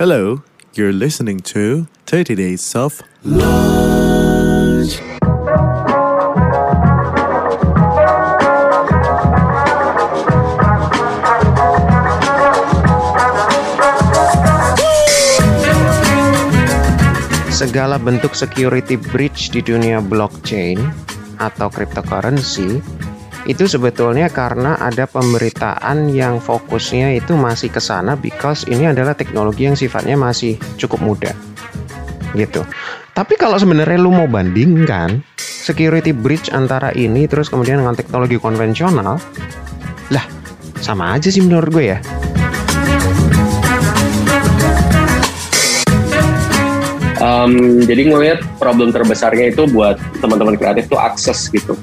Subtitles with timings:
[0.00, 0.40] Hello,
[0.72, 4.96] you're listening to 30 Days of Lunch.
[17.52, 20.80] Segala bentuk security breach di dunia blockchain
[21.36, 22.80] atau cryptocurrency
[23.48, 29.64] itu sebetulnya karena ada pemberitaan yang fokusnya itu masih ke sana because ini adalah teknologi
[29.64, 31.32] yang sifatnya masih cukup muda.
[32.36, 32.62] Gitu.
[33.16, 39.18] Tapi kalau sebenarnya lu mau bandingkan security breach antara ini terus kemudian dengan teknologi konvensional,
[40.12, 40.24] lah
[40.80, 41.98] sama aja sih menurut gue ya.
[47.20, 51.76] Um, jadi ngelihat problem terbesarnya itu buat teman-teman kreatif tuh akses gitu.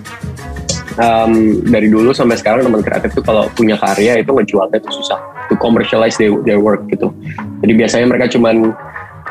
[0.98, 5.22] Um, dari dulu sampai sekarang teman kreatif tuh kalau punya karya itu ngejualnya itu susah,
[5.46, 7.14] to commercialize their, their work gitu.
[7.62, 8.74] Jadi biasanya mereka cuman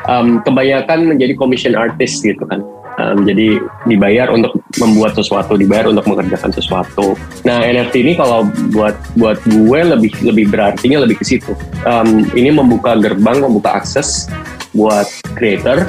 [0.07, 2.63] um, kebanyakan menjadi commission artist gitu kan.
[2.97, 7.13] Um, jadi dibayar untuk membuat sesuatu, dibayar untuk mengerjakan sesuatu.
[7.45, 11.53] Nah NFT ini kalau buat buat gue lebih lebih berartinya lebih ke situ.
[11.85, 14.25] Um, ini membuka gerbang, membuka akses
[14.73, 15.05] buat
[15.37, 15.85] creator.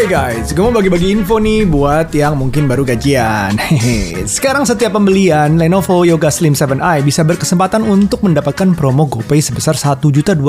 [0.00, 3.52] Hey guys, gue mau bagi-bagi info nih buat yang mungkin baru gajian.
[4.24, 10.40] Sekarang setiap pembelian Lenovo Yoga Slim 7i bisa berkesempatan untuk mendapatkan promo GoPay sebesar 1.250.000.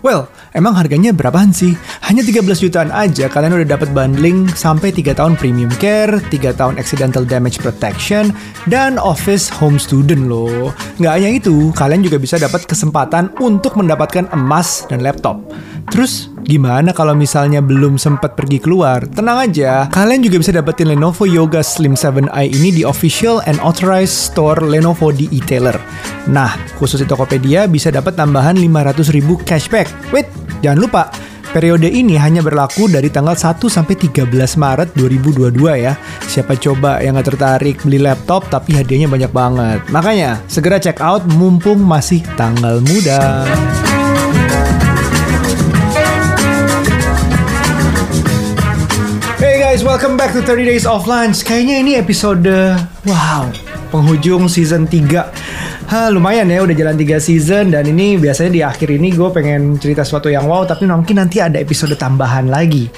[0.00, 1.76] Well, emang harganya berapaan sih?
[2.08, 6.80] Hanya 13 jutaan aja kalian udah dapat bundling sampai 3 tahun premium care, 3 tahun
[6.80, 8.32] accidental damage protection,
[8.64, 10.72] dan office home student loh.
[10.96, 15.44] Nggak hanya itu, kalian juga bisa dapat kesempatan untuk mendapatkan emas dan laptop.
[15.92, 19.02] Terus gimana kalau misalnya belum sempat pergi keluar?
[19.10, 24.14] Tenang aja, kalian juga bisa dapetin Lenovo Yoga Slim 7i ini di official and authorized
[24.14, 25.74] store Lenovo di e-tailer.
[26.30, 29.90] Nah, khusus di Tokopedia bisa dapat tambahan 500 ribu cashback.
[30.14, 30.30] Wait,
[30.62, 31.04] jangan lupa,
[31.56, 34.28] Periode ini hanya berlaku dari tanggal 1 sampai 13
[34.60, 35.56] Maret 2022
[35.88, 35.96] ya.
[36.28, 39.80] Siapa coba yang gak tertarik beli laptop tapi hadiahnya banyak banget.
[39.88, 43.48] Makanya segera check out mumpung masih tanggal muda.
[49.76, 51.44] Guys, welcome back to 30 Days of Lunch.
[51.44, 52.48] Kayaknya ini episode
[53.04, 53.44] wow,
[53.92, 55.92] penghujung season 3.
[55.92, 59.76] Hah, lumayan ya udah jalan 3 season dan ini biasanya di akhir ini gue pengen
[59.76, 62.88] cerita sesuatu yang wow tapi mungkin nanti ada episode tambahan lagi.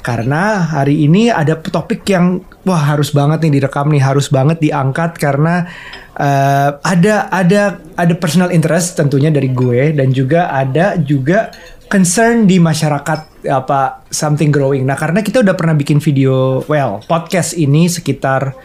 [0.00, 5.20] Karena hari ini ada topik yang wah harus banget nih direkam nih, harus banget diangkat
[5.20, 5.68] karena
[6.16, 11.52] uh, ada ada ada personal interest tentunya dari gue dan juga ada juga
[11.88, 14.88] concern di masyarakat apa something growing.
[14.88, 18.56] Nah, karena kita udah pernah bikin video, well, podcast ini sekitar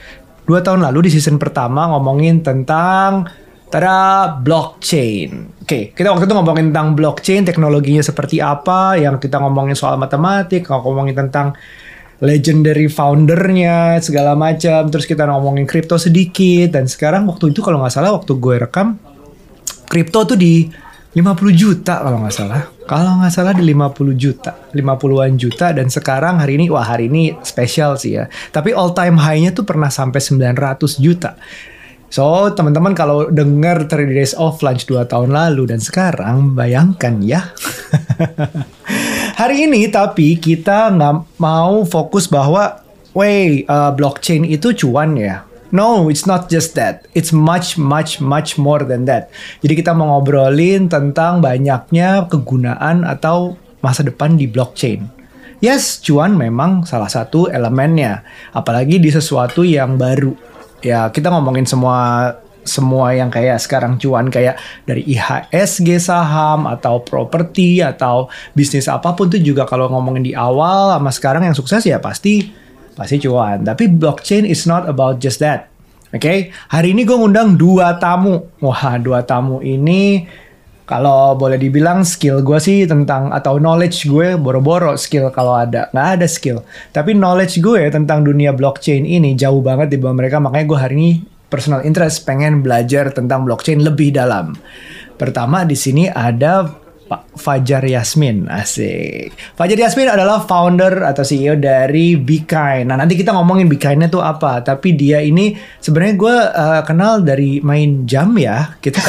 [0.48, 3.30] dua tahun lalu di season pertama ngomongin tentang
[3.70, 5.62] tada blockchain.
[5.62, 10.66] Oke, kita waktu itu ngomongin tentang blockchain, teknologinya seperti apa, yang kita ngomongin soal matematik,
[10.66, 11.54] ngomongin tentang
[12.20, 17.94] legendary foundernya segala macam, terus kita ngomongin kripto sedikit dan sekarang waktu itu kalau nggak
[17.94, 19.00] salah waktu gue rekam
[19.90, 20.70] kripto tuh di
[21.10, 21.26] 50
[21.58, 22.70] juta kalau nggak salah.
[22.86, 27.34] Kalau nggak salah di 50 juta, 50-an juta dan sekarang hari ini wah hari ini
[27.42, 28.30] spesial sih ya.
[28.54, 31.34] Tapi all time high-nya tuh pernah sampai 900 juta.
[32.10, 37.54] So, teman-teman kalau dengar 30 Days of Lunch 2 tahun lalu dan sekarang bayangkan ya.
[39.40, 45.49] hari ini tapi kita nggak mau fokus bahwa Wey, uh, blockchain itu cuan ya.
[45.70, 47.06] No, it's not just that.
[47.14, 49.30] It's much, much, much more than that.
[49.62, 53.54] Jadi kita mau ngobrolin tentang banyaknya kegunaan atau
[53.86, 55.06] masa depan di blockchain.
[55.62, 58.26] Yes, cuan memang salah satu elemennya.
[58.50, 60.34] Apalagi di sesuatu yang baru.
[60.82, 62.34] Ya, kita ngomongin semua
[62.66, 69.26] semua yang kayak sekarang cuan kayak dari IHSG saham atau properti atau bisnis apa pun
[69.32, 72.52] tuh juga kalau ngomongin di awal sama sekarang yang sukses ya pasti
[73.00, 73.64] pasti cuan.
[73.64, 75.72] Tapi blockchain is not about just that.
[76.10, 76.38] Oke, okay?
[76.68, 78.44] hari ini gue ngundang dua tamu.
[78.60, 80.28] Wah, dua tamu ini
[80.90, 86.08] kalau boleh dibilang skill gue sih tentang atau knowledge gue boro-boro skill kalau ada nggak
[86.18, 86.66] ada skill.
[86.90, 90.42] Tapi knowledge gue tentang dunia blockchain ini jauh banget di bawah mereka.
[90.42, 91.12] Makanya gue hari ini
[91.46, 94.58] personal interest pengen belajar tentang blockchain lebih dalam.
[95.14, 96.66] Pertama di sini ada
[97.10, 99.34] Pak Fajar Yasmin, asik.
[99.58, 102.86] Fajar Yasmin adalah founder atau CEO dari Bikain.
[102.86, 104.62] Nah nanti kita ngomongin Bikainnya tuh apa.
[104.62, 108.78] Tapi dia ini sebenarnya gue uh, kenal dari main jam ya.
[108.78, 109.02] Kita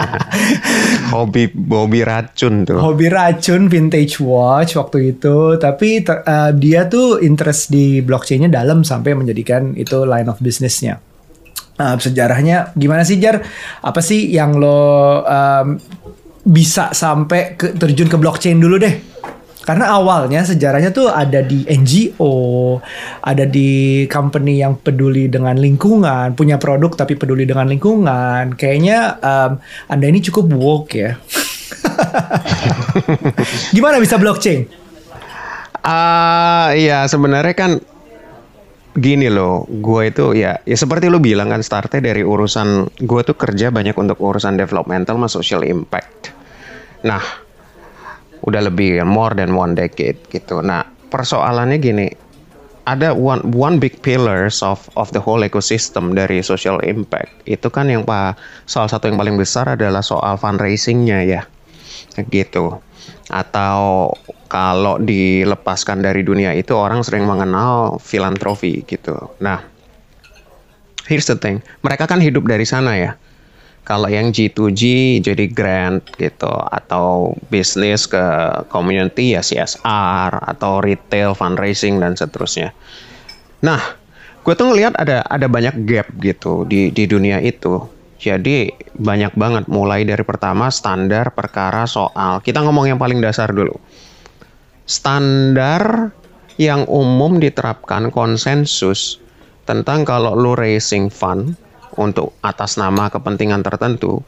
[1.16, 2.76] hobi hobi racun tuh.
[2.76, 5.56] Hobi racun vintage watch waktu itu.
[5.56, 11.00] Tapi uh, dia tuh interest di blockchainnya dalam sampai menjadikan itu line of businessnya.
[11.78, 13.40] Uh, sejarahnya gimana sih Jar?
[13.80, 15.78] Apa sih yang lo um,
[16.48, 18.96] bisa sampai ke, terjun ke blockchain dulu deh?
[19.68, 22.80] Karena awalnya sejarahnya tuh ada di NGO,
[23.20, 28.56] ada di company yang peduli dengan lingkungan, punya produk tapi peduli dengan lingkungan.
[28.56, 29.60] Kayaknya um,
[29.92, 31.20] Anda ini cukup woke ya.
[33.76, 34.64] Gimana bisa blockchain?
[35.84, 37.76] Ah, uh, iya sebenarnya kan
[38.96, 43.36] gini loh, gue itu ya, ya seperti lo bilang kan startnya dari urusan gue tuh
[43.36, 46.37] kerja banyak untuk urusan developmental sama social impact.
[47.08, 47.24] Nah,
[48.44, 50.60] udah lebih more than one decade gitu.
[50.60, 52.12] Nah, persoalannya gini,
[52.84, 57.32] ada one one big pillars of of the whole ecosystem dari social impact.
[57.48, 58.36] Itu kan yang pak
[58.68, 61.42] salah satu yang paling besar adalah soal fundraisingnya ya,
[62.28, 62.84] gitu
[63.28, 64.12] atau
[64.48, 69.28] kalau dilepaskan dari dunia itu orang sering mengenal filantropi gitu.
[69.44, 69.60] Nah,
[71.04, 73.12] here's the thing, mereka kan hidup dari sana ya.
[73.88, 74.82] Kalau yang G2G
[75.24, 78.20] jadi grant gitu atau bisnis ke
[78.68, 82.76] community ya CSR atau retail fundraising dan seterusnya.
[83.64, 83.80] Nah,
[84.44, 87.80] gue tuh ngelihat ada ada banyak gap gitu di di dunia itu
[88.18, 92.42] jadi banyak banget mulai dari pertama standar perkara soal.
[92.42, 93.78] Kita ngomong yang paling dasar dulu.
[94.90, 96.10] Standar
[96.58, 99.22] yang umum diterapkan konsensus
[99.70, 101.54] tentang kalau lu raising fund
[101.98, 104.22] untuk atas nama kepentingan tertentu,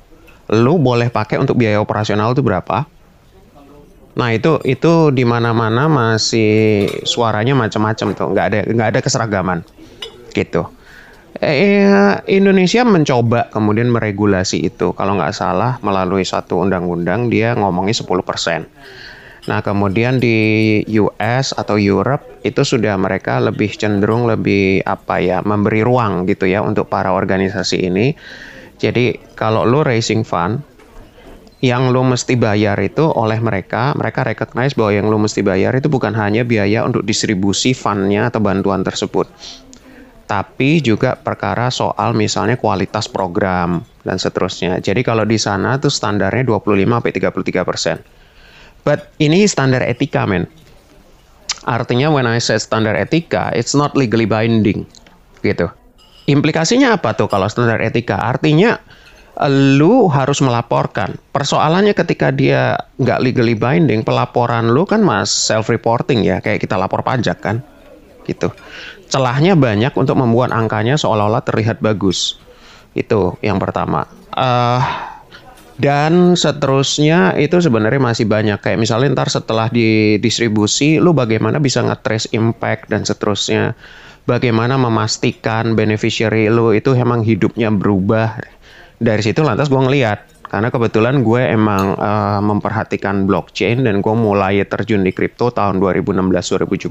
[0.50, 2.84] lu boleh pakai untuk biaya operasional itu berapa?
[4.18, 9.62] Nah itu itu di mana-mana masih suaranya macam-macam tuh, nggak ada nggak ada keseragaman
[10.34, 10.66] gitu.
[11.38, 11.86] Eh,
[12.26, 14.90] Indonesia mencoba kemudian meregulasi itu.
[14.92, 18.66] Kalau nggak salah melalui satu undang-undang dia ngomongnya 10%.
[19.50, 25.82] Nah kemudian di US atau Europe itu sudah mereka lebih cenderung lebih apa ya memberi
[25.82, 28.14] ruang gitu ya untuk para organisasi ini.
[28.78, 30.62] Jadi kalau lo raising fund
[31.60, 35.90] yang lo mesti bayar itu oleh mereka, mereka recognize bahwa yang lo mesti bayar itu
[35.90, 39.28] bukan hanya biaya untuk distribusi fundnya atau bantuan tersebut,
[40.24, 44.80] tapi juga perkara soal misalnya kualitas program dan seterusnya.
[44.80, 48.19] Jadi kalau di sana tuh standarnya 25 sampai 33 persen.
[48.82, 50.48] But ini standar etika men.
[51.68, 54.88] Artinya when I say standar etika, it's not legally binding
[55.44, 55.68] gitu.
[56.28, 58.16] Implikasinya apa tuh kalau standar etika?
[58.16, 58.80] Artinya
[59.48, 61.16] lu harus melaporkan.
[61.32, 66.76] Persoalannya ketika dia nggak legally binding, pelaporan lu kan mas self reporting ya, kayak kita
[66.76, 67.64] lapor pajak kan,
[68.28, 68.52] gitu
[69.10, 72.38] celahnya banyak untuk membuat angkanya seolah-olah terlihat bagus.
[72.94, 74.06] Itu yang pertama.
[74.30, 74.78] Uh,
[75.80, 78.60] dan seterusnya itu sebenarnya masih banyak.
[78.60, 83.72] Kayak misalnya ntar setelah didistribusi lu bagaimana bisa nge-trace impact dan seterusnya.
[84.28, 88.36] Bagaimana memastikan beneficiary lu itu emang hidupnya berubah.
[89.00, 90.28] Dari situ lantas gue ngeliat.
[90.50, 96.10] Karena kebetulan gue emang uh, memperhatikan blockchain dan gue mulai terjun di kripto tahun 2016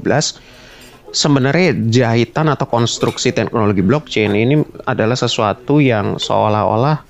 [1.10, 7.09] sebenarnya jahitan atau konstruksi teknologi blockchain ini adalah sesuatu yang seolah-olah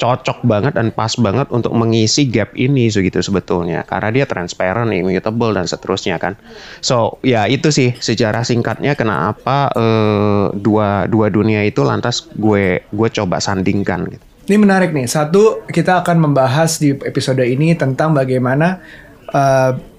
[0.00, 5.52] cocok banget dan pas banget untuk mengisi gap ini segitu sebetulnya karena dia transparent, immutable
[5.54, 6.34] dan seterusnya kan.
[6.82, 13.08] So ya itu sih sejarah singkatnya kenapa uh, dua dua dunia itu lantas gue gue
[13.12, 14.24] coba sandingkan gitu.
[14.42, 15.06] Ini menarik nih.
[15.06, 18.82] Satu kita akan membahas di episode ini tentang bagaimana
[19.30, 19.91] uh,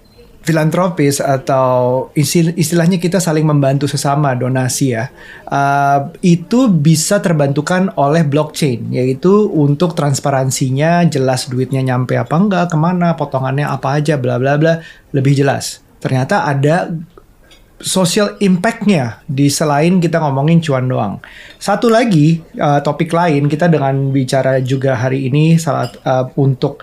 [0.43, 2.11] filantropis atau
[2.59, 5.07] istilahnya kita saling membantu sesama donasi ya
[5.47, 12.77] uh, itu bisa terbantukan oleh blockchain yaitu untuk transparansinya jelas duitnya nyampe apa enggak ke
[12.77, 14.83] mana potongannya apa aja bla bla bla
[15.15, 16.91] lebih jelas ternyata ada
[17.83, 21.13] social impactnya di selain kita ngomongin cuan doang.
[21.59, 26.79] Satu lagi uh, topik lain kita dengan bicara juga hari ini saat uh, untuk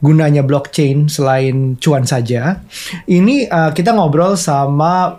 [0.00, 2.60] gunanya blockchain selain cuan saja.
[3.08, 5.16] Ini uh, kita ngobrol sama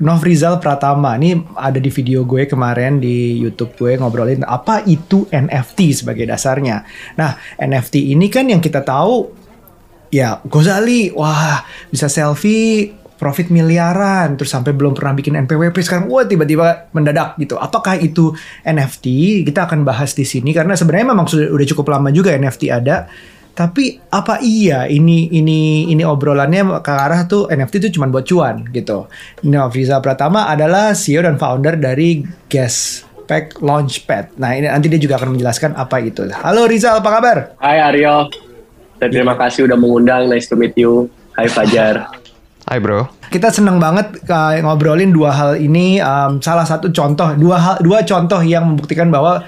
[0.00, 1.20] Nofrizal Pratama.
[1.20, 6.82] Ini ada di video gue kemarin di YouTube gue ngobrolin apa itu NFT sebagai dasarnya.
[7.20, 9.28] Nah, NFT ini kan yang kita tahu
[10.08, 16.24] ya Gozali, wah bisa selfie profit miliaran terus sampai belum pernah bikin NPWP sekarang wah
[16.24, 17.60] tiba-tiba mendadak gitu.
[17.60, 18.32] Apakah itu
[18.64, 19.04] NFT?
[19.44, 23.12] Kita akan bahas di sini karena sebenarnya memang sudah udah cukup lama juga NFT ada
[23.54, 28.64] tapi apa iya ini ini ini obrolannya ke arah tuh NFT itu cuma buat cuan
[28.70, 29.10] gitu.
[29.46, 34.38] Nah, Visa Pratama adalah CEO dan founder dari Gaspack Launchpad.
[34.38, 36.24] Nah, ini nanti dia juga akan menjelaskan apa itu.
[36.30, 37.36] Halo Rizal, apa kabar?
[37.58, 38.30] Hai Aryo.
[39.00, 40.30] Dan terima kasih udah mengundang.
[40.30, 41.10] Nice to meet you.
[41.34, 42.06] Hai Fajar.
[42.70, 43.10] Hai bro.
[43.30, 45.98] kita senang banget uh, ngobrolin dua hal ini.
[46.02, 49.42] Um, salah satu contoh, dua hal, dua contoh yang membuktikan bahwa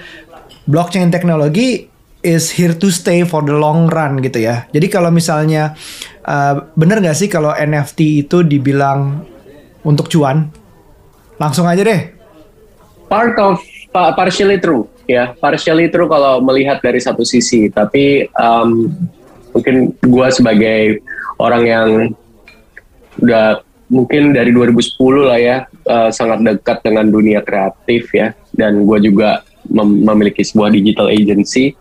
[0.67, 1.92] blockchain teknologi
[2.23, 4.65] is here to stay for the long run gitu ya.
[4.71, 5.75] Jadi kalau misalnya
[6.23, 9.27] uh, bener nggak sih kalau NFT itu dibilang
[9.83, 10.47] untuk cuan?
[11.37, 12.15] Langsung aja deh.
[13.11, 13.59] Part of
[13.91, 17.67] partially true ya, partially true kalau melihat dari satu sisi.
[17.67, 18.89] Tapi um,
[19.51, 21.03] mungkin gue sebagai
[21.37, 21.87] orang yang
[23.21, 23.61] udah
[23.93, 29.45] mungkin dari 2010 lah ya uh, sangat dekat dengan dunia kreatif ya dan gue juga
[29.69, 31.77] mem memiliki sebuah digital agency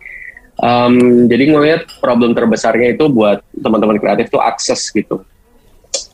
[0.59, 0.95] um,
[1.31, 5.23] jadi ngelihat problem terbesarnya itu buat teman-teman kreatif tuh akses gitu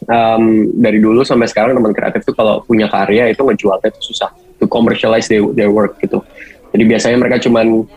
[0.07, 0.45] um,
[0.78, 4.66] dari dulu sampai sekarang teman kreatif tuh kalau punya karya itu ngejualnya itu susah to
[4.71, 6.23] commercialize their, their work gitu
[6.71, 7.88] jadi biasanya mereka cuman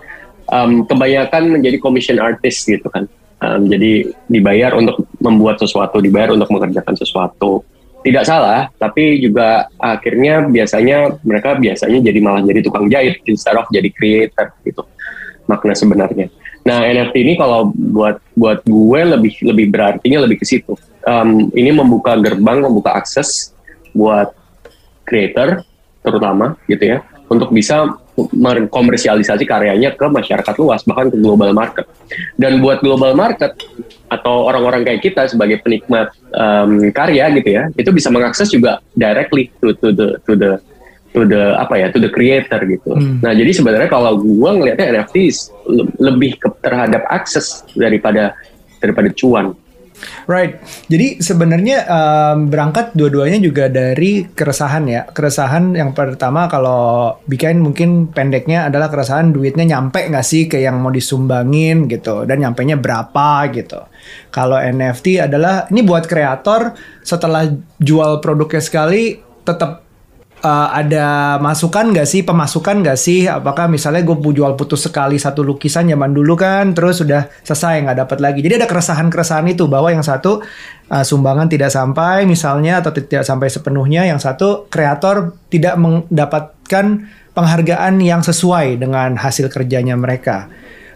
[0.49, 3.05] um, kebanyakan menjadi commission artist gitu kan
[3.41, 7.65] Um, jadi dibayar untuk membuat sesuatu, dibayar untuk mengerjakan sesuatu.
[8.05, 13.65] Tidak salah, tapi juga akhirnya biasanya mereka biasanya jadi malah jadi tukang jahit instead of
[13.73, 14.85] jadi creator gitu.
[15.51, 16.31] Makna sebenarnya.
[16.63, 20.79] Nah NFT ini kalau buat buat gue lebih lebih berartinya lebih ke situ.
[21.03, 23.51] Um, ini membuka gerbang, membuka akses
[23.91, 24.31] buat
[25.03, 25.67] creator
[26.01, 27.87] terutama gitu ya untuk bisa
[28.67, 31.87] komersialisasi karyanya ke masyarakat luas bahkan ke global market
[32.35, 33.55] dan buat global market
[34.11, 39.47] atau orang-orang kayak kita sebagai penikmat um, karya gitu ya itu bisa mengakses juga directly
[39.63, 40.59] to to the to the
[41.11, 42.95] to the apa ya to the creator gitu.
[42.95, 43.19] Hmm.
[43.19, 45.15] Nah jadi sebenarnya kalau gua ngelihatnya NFT
[45.99, 48.35] lebih ke, terhadap akses daripada
[48.79, 49.53] daripada cuan
[50.25, 50.61] Right.
[50.89, 55.01] Jadi sebenarnya um, berangkat dua-duanya juga dari keresahan ya.
[55.09, 60.81] Keresahan yang pertama kalau bikin mungkin pendeknya adalah keresahan duitnya nyampe nggak sih ke yang
[60.81, 63.81] mau disumbangin gitu dan nyampe nya berapa gitu.
[64.33, 66.73] Kalau NFT adalah ini buat kreator
[67.05, 69.90] setelah jual produknya sekali tetap
[70.41, 72.21] uh, ada masukan gak sih?
[72.25, 73.29] Pemasukan gak sih?
[73.29, 77.97] Apakah misalnya gue jual putus sekali satu lukisan zaman dulu kan terus sudah selesai nggak
[78.05, 78.39] dapat lagi.
[78.43, 80.41] Jadi ada keresahan keresahan itu bahwa yang satu
[80.89, 84.05] uh, sumbangan tidak sampai misalnya atau tidak sampai sepenuhnya.
[84.09, 86.85] Yang satu kreator tidak mendapatkan
[87.31, 90.51] penghargaan yang sesuai dengan hasil kerjanya mereka.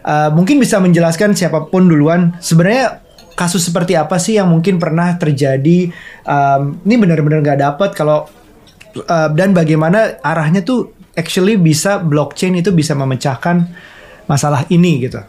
[0.06, 3.02] Uh, mungkin bisa menjelaskan siapa pun duluan sebenarnya
[3.34, 5.90] kasus seperti apa sih yang mungkin pernah terjadi?
[6.22, 8.30] Um, ini benar-benar nggak dapat kalau
[9.04, 13.68] uh, dan bagaimana arahnya tuh actually bisa blockchain itu bisa memecahkan
[14.28, 15.20] masalah ini gitu.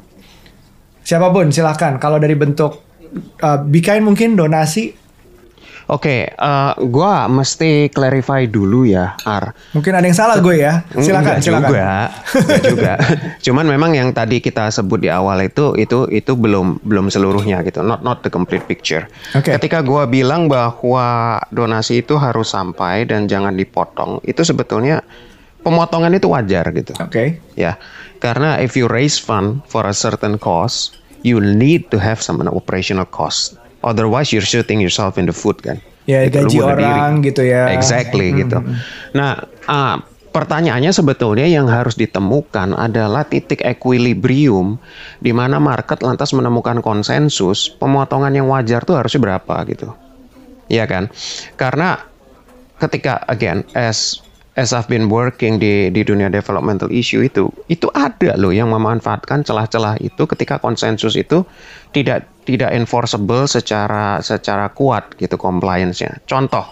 [1.07, 1.95] Siapa pun silahkan.
[1.99, 2.83] Kalau dari bentuk
[3.39, 4.91] uh, Bikain mungkin donasi
[5.87, 9.55] Oke, okay, uh, eh, gue mesti clarify dulu ya, Ar.
[9.71, 10.83] Mungkin ada yang salah gue ya.
[10.91, 11.69] Silakan, Enggak silakan.
[11.71, 12.93] Juga, Enggak juga.
[13.47, 17.87] Cuman memang yang tadi kita sebut di awal itu itu itu belum belum seluruhnya gitu.
[17.87, 19.07] Not not the complete picture.
[19.31, 19.55] Okay.
[19.55, 24.99] Ketika gue bilang bahwa donasi itu harus sampai dan jangan dipotong, itu sebetulnya
[25.63, 26.99] pemotongan itu wajar gitu.
[26.99, 27.07] Oke.
[27.07, 27.27] Okay.
[27.55, 27.79] Ya,
[28.19, 30.91] karena if you raise fund for a certain cause,
[31.23, 35.77] you need to have some operational cost Otherwise you're shooting yourself in the foot kan.
[36.07, 37.27] Ya gitu, gaji orang diri.
[37.31, 37.69] gitu ya.
[37.75, 38.37] Exactly hmm.
[38.45, 38.57] gitu.
[39.11, 39.99] Nah, uh,
[40.31, 44.79] pertanyaannya sebetulnya yang harus ditemukan adalah titik equilibrium
[45.19, 49.91] di mana market lantas menemukan konsensus pemotongan yang wajar tuh harusnya berapa gitu.
[50.71, 51.11] Iya kan?
[51.59, 51.99] Karena
[52.77, 54.21] ketika again as
[54.57, 59.45] as I've been working di di dunia developmental issue itu, itu ada loh yang memanfaatkan
[59.45, 61.45] celah-celah itu ketika konsensus itu
[61.93, 66.25] tidak tidak enforceable secara secara kuat gitu compliance-nya.
[66.25, 66.65] Contoh,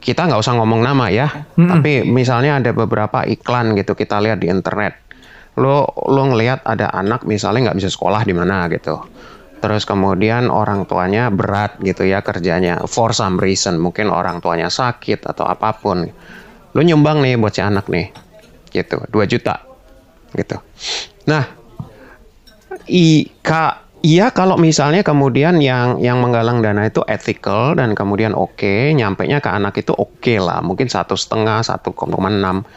[0.00, 1.68] kita nggak usah ngomong nama ya, hmm.
[1.68, 4.96] tapi misalnya ada beberapa iklan gitu kita lihat di internet,
[5.60, 8.96] lo lo ngelihat ada anak misalnya nggak bisa sekolah di mana gitu
[9.64, 13.80] terus kemudian orang tuanya berat gitu ya kerjanya for some reason.
[13.80, 16.04] Mungkin orang tuanya sakit atau apa pun.
[16.76, 18.12] Lu nyumbang nih buat si anak nih
[18.76, 19.00] gitu.
[19.08, 19.64] 2 juta
[20.36, 20.60] gitu.
[21.24, 21.48] Nah
[22.92, 28.60] i ka Iya kalau misalnya kemudian yang yang menggalang dana itu ethical dan kemudian oke,
[28.60, 32.68] okay, nyampe nya ke anak itu oke okay lah, mungkin satu setengah, satu koma enam.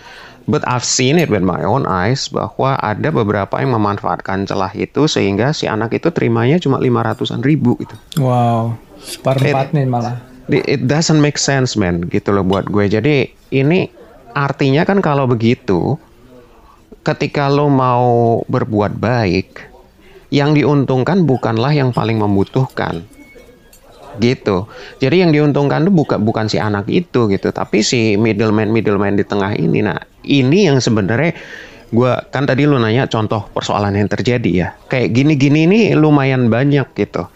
[0.48, 5.04] But I've seen it with my own eyes bahwa ada beberapa yang memanfaatkan celah itu
[5.04, 7.96] sehingga si anak itu terimanya cuma lima ratusan ribu gitu.
[8.24, 10.24] Wow, seperempat nih malah.
[10.48, 12.88] It doesn't make sense man gitu loh buat gue.
[12.88, 13.92] Jadi ini
[14.32, 16.00] artinya kan kalau begitu
[17.04, 19.68] ketika lo mau berbuat baik
[20.32, 23.04] yang diuntungkan bukanlah yang paling membutuhkan
[24.20, 24.70] gitu.
[25.00, 29.26] Jadi yang diuntungkan itu bukan bukan si anak itu gitu, tapi si middleman middleman di
[29.26, 29.86] tengah ini.
[29.86, 31.34] Nah ini yang sebenarnya
[31.88, 34.68] gue kan tadi lu nanya contoh persoalan yang terjadi ya.
[34.92, 37.30] Kayak gini-gini ini lumayan banyak gitu.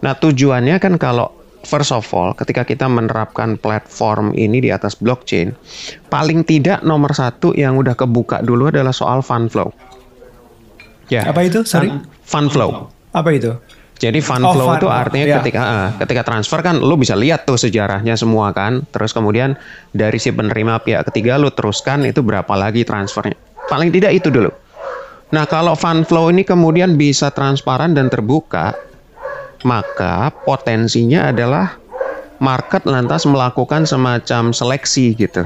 [0.00, 5.52] Nah tujuannya kan kalau first of all, ketika kita menerapkan platform ini di atas blockchain,
[6.08, 9.68] paling tidak nomor satu yang udah kebuka dulu adalah soal fund flow.
[11.08, 11.28] Ya.
[11.28, 11.64] Apa itu?
[11.64, 11.92] Sorry.
[12.24, 12.92] Fund flow.
[13.16, 13.56] Apa itu?
[13.98, 15.36] Jadi fund Oh, flow fund itu artinya ya.
[15.42, 18.86] ketika ah, ketika transfer kan lu bisa lihat tuh sejarahnya semua kan.
[18.94, 19.58] Terus kemudian
[19.90, 23.34] dari si penerima pihak ketiga lu teruskan itu berapa lagi transfernya.
[23.66, 24.54] Paling tidak itu dulu.
[25.28, 28.72] Nah, kalau fund flow ini kemudian bisa transparan dan terbuka,
[29.66, 31.76] maka potensinya adalah
[32.40, 35.44] market lantas melakukan semacam seleksi gitu.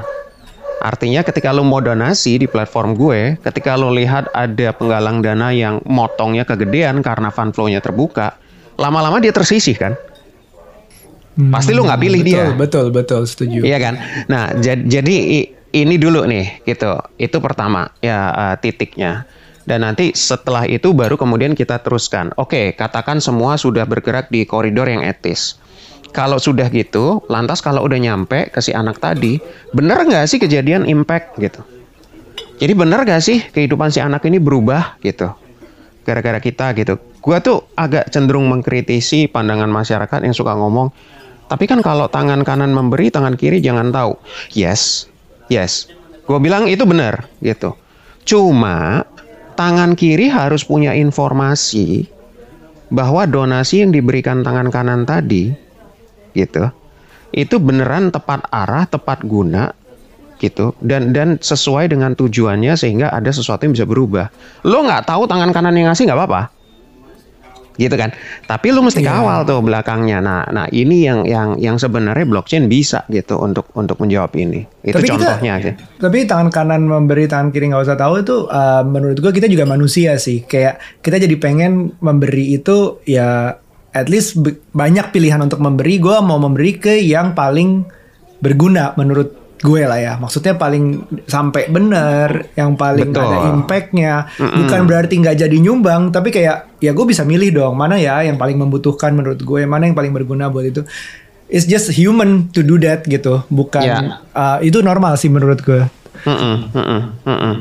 [0.83, 5.79] Artinya ketika lu mau donasi di platform gue, ketika lu lihat ada penggalang dana yang
[5.87, 8.35] motongnya kegedean karena fund flow-nya terbuka,
[8.83, 9.95] lama-lama dia tersisih kan?
[11.55, 12.45] Pasti lu nggak pilih betul, dia.
[12.53, 13.61] Betul, betul, setuju.
[13.65, 13.95] Iya kan?
[14.29, 16.99] Nah, jad- jadi ini dulu nih, gitu.
[17.17, 18.19] Itu pertama, ya
[18.53, 19.25] eh, titiknya.
[19.63, 22.35] Dan nanti setelah itu baru kemudian kita teruskan.
[22.37, 25.57] Oke, katakan semua sudah bergerak di koridor yang etis.
[26.13, 29.41] Kalau sudah gitu, lantas kalau udah nyampe ke si anak tadi,
[29.73, 31.65] bener nggak sih kejadian impact gitu?
[32.63, 35.35] Jadi bener gak sih kehidupan si anak ini berubah gitu?
[36.03, 36.99] Gara-gara kita gitu.
[37.23, 40.91] Gua tuh agak cenderung mengkritisi pandangan masyarakat yang suka ngomong,
[41.47, 44.17] tapi kan kalau tangan kanan memberi, tangan kiri jangan tahu.
[44.57, 45.07] Yes,
[45.53, 45.93] yes.
[46.25, 47.77] Gue bilang itu benar gitu.
[48.25, 49.05] Cuma
[49.59, 52.09] tangan kiri harus punya informasi
[52.89, 55.53] bahwa donasi yang diberikan tangan kanan tadi
[56.33, 56.73] gitu
[57.33, 59.73] itu beneran tepat arah, tepat guna
[60.43, 64.27] gitu dan dan sesuai dengan tujuannya sehingga ada sesuatu yang bisa berubah.
[64.67, 66.43] Lo nggak tahu tangan kanan yang ngasih nggak apa-apa,
[67.79, 68.13] gitu kan?
[68.45, 69.17] Tapi lo mesti Iya.
[69.17, 70.19] kawal tuh belakangnya.
[70.21, 74.67] Nah, nah ini yang yang yang sebenarnya blockchain bisa gitu untuk untuk menjawab ini.
[74.85, 75.73] Itu Tapi kita- contohnya aja.
[75.97, 79.65] Tapi tangan kanan memberi tangan kiri nggak usah tahu itu uh, menurut gua kita juga
[79.65, 80.45] manusia sih.
[80.45, 83.57] Kayak kita jadi pengen memberi itu ya
[83.93, 84.43] at least
[84.75, 85.97] banyak pilihan untuk memberi.
[85.97, 87.89] Gua mau memberi ke yang paling
[88.43, 90.13] berguna menurut gue lah ya.
[90.19, 93.25] Maksudnya paling sampai bener, yang paling Betul.
[93.25, 94.13] ada impactnya.
[94.37, 98.37] Bukan berarti nggak jadi nyumbang, tapi kayak ya gue bisa milih dong mana ya yang
[98.37, 100.83] paling membutuhkan menurut gue, mana yang paling berguna buat itu.
[101.53, 103.99] It's just human to do that gitu, bukan Ya.
[104.33, 105.85] Uh, itu normal sih menurut gue.
[106.23, 107.57] Mm-mm, mm-mm, mm-mm.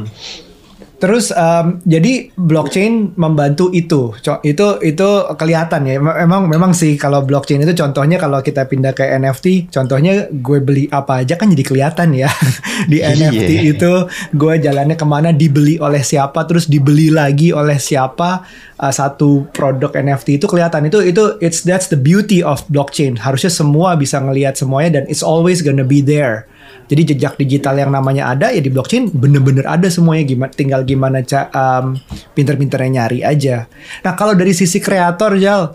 [1.01, 4.13] Terus um, jadi blockchain membantu itu,
[4.45, 5.97] itu itu kelihatan ya.
[5.97, 10.61] Em- Emang memang sih kalau blockchain itu contohnya kalau kita pindah ke NFT, contohnya gue
[10.61, 12.29] beli apa aja kan jadi kelihatan ya
[12.91, 13.17] di Iya.
[13.33, 13.91] NFT itu
[14.37, 18.45] gue jalannya ke mana dibeli oleh siapa, terus dibeli lagi oleh siapa
[18.77, 23.17] uh, satu produk NFT itu kelihatan itu itu it's that's the beauty of blockchain.
[23.17, 26.45] Harusnya semua bisa ngelihat semuanya dan it's always gonna be there.
[26.91, 31.23] Jadi jejak digital yang namanya ada ya di blockchain bener-bener ada semuanya gimana tinggal gimana
[31.23, 31.95] ca, um,
[32.35, 33.71] pinter-pinternya nyari aja.
[34.03, 35.71] Nah kalau dari sisi kreator Jal,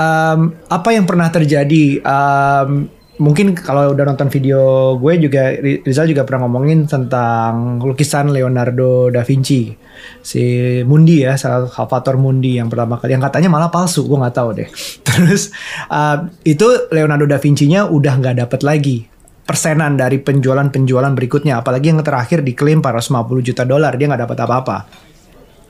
[0.00, 2.00] um, apa yang pernah terjadi?
[2.00, 8.28] Um, mungkin kalau udah nonton video gue juga Ri- Rizal juga pernah ngomongin tentang lukisan
[8.28, 9.72] Leonardo da Vinci
[10.20, 10.44] si
[10.84, 14.48] Mundi ya salah Salvator Mundi yang pertama kali yang katanya malah palsu gue nggak tahu
[14.60, 14.68] deh
[15.08, 15.48] terus
[15.88, 18.98] uh, itu Leonardo da Vinci-nya udah nggak dapet lagi
[19.46, 24.76] persenan dari penjualan-penjualan berikutnya apalagi yang terakhir diklaim 450 juta dolar dia nggak dapat apa-apa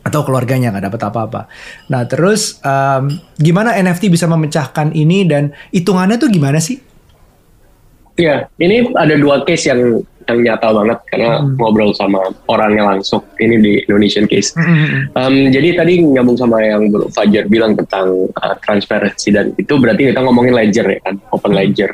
[0.06, 1.40] atau keluarganya nggak dapat apa-apa.
[1.90, 6.78] Nah terus um, gimana NFT bisa memecahkan ini dan hitungannya tuh gimana sih?
[8.16, 13.20] Iya, ini ada dua case yang yang nyata banget karena ngobrol sama orangnya langsung.
[13.36, 14.56] Ini di Indonesian case.
[15.14, 20.10] Um, jadi tadi nyambung sama yang Bro Fajar bilang tentang uh, transparansi dan itu berarti
[20.10, 21.92] kita ngomongin ledger ya kan, open ledger.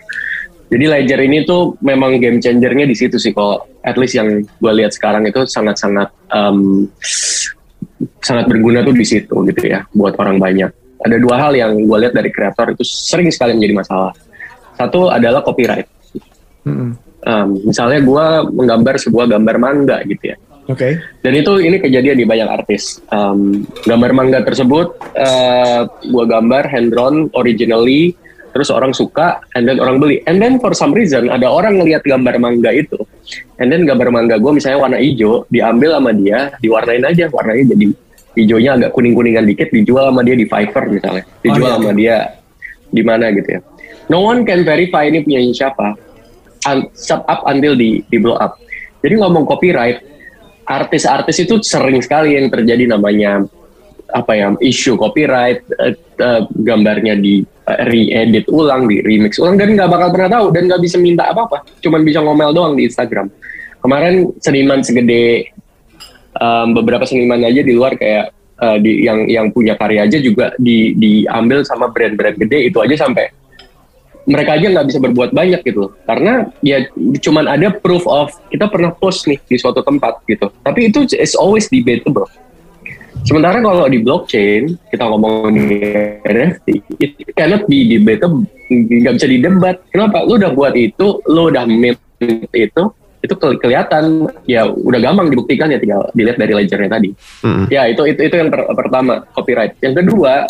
[0.73, 3.37] Jadi ledger ini tuh memang game changernya di situ sih.
[3.37, 6.89] Kalau at least yang gue lihat sekarang itu sangat-sangat um,
[8.25, 10.73] sangat berguna tuh di situ gitu ya buat orang banyak.
[11.03, 14.17] Ada dua hal yang gue lihat dari kreator itu sering sekali menjadi masalah.
[14.81, 15.85] Satu adalah copyright.
[16.65, 16.97] Mm-mm.
[17.23, 20.37] Um, misalnya gue menggambar sebuah gambar manga gitu ya.
[20.71, 20.95] Oke.
[21.21, 23.03] Dan itu ini kejadian di banyak artis.
[23.11, 28.15] Um, gambar manga tersebut uh, gue gambar hand drawn originally,
[28.53, 30.21] terus orang suka, and then orang beli.
[30.29, 33.01] And then for some reason ada orang ngelihat gambar manga itu,
[33.59, 37.87] and then gambar manga gue misalnya warna hijau, diambil sama dia, diwarnain aja, warnanya jadi
[38.37, 41.77] hijaunya agak kuning-kuningan dikit, dijual sama dia di Fiverr misalnya, dijual iya.
[41.81, 42.17] sama dia
[42.93, 43.61] di mana gitu ya.
[44.13, 45.97] No one can verify ini punya siapa,
[46.69, 48.61] un- sub up until di, di blow up.
[49.01, 49.99] Jadi ngomong copyright,
[50.69, 53.43] artis-artis itu sering sekali yang terjadi namanya
[54.13, 59.73] apa ya isu copyright eh, eh, gambarnya di eh, re-edit ulang di remix ulang dan
[59.73, 61.65] nggak bakal pernah tahu dan nggak bisa minta apa-apa.
[61.81, 63.33] Cuman bisa ngomel doang di Instagram.
[63.83, 65.51] Kemarin seniman segede
[66.39, 68.31] em, beberapa seniman aja di luar kayak
[68.63, 73.09] eh, di yang yang punya karya aja juga di diambil sama brand-brand gede itu aja
[73.09, 73.33] sampai
[74.23, 76.87] mereka aja nggak bisa berbuat banyak gitu karena ya
[77.27, 80.47] cuman ada proof of kita pernah post nih di suatu tempat gitu.
[80.63, 82.31] Tapi itu is always debatable
[83.23, 85.67] sementara kalau di blockchain kita ngomong di
[86.27, 86.67] NFT
[86.99, 89.77] itu cannot be debatable nggak bisa didebat.
[89.93, 90.25] Kenapa?
[90.25, 92.01] Lu udah buat itu lu udah mint
[92.53, 92.83] itu
[93.23, 94.27] itu ke- kelihatan.
[94.49, 97.11] Ya udah gampang dibuktikan ya tinggal dilihat dari ledgernya tadi.
[97.45, 97.65] Mm.
[97.69, 99.77] ya itu itu itu yang per- pertama copyright.
[99.85, 100.49] Yang kedua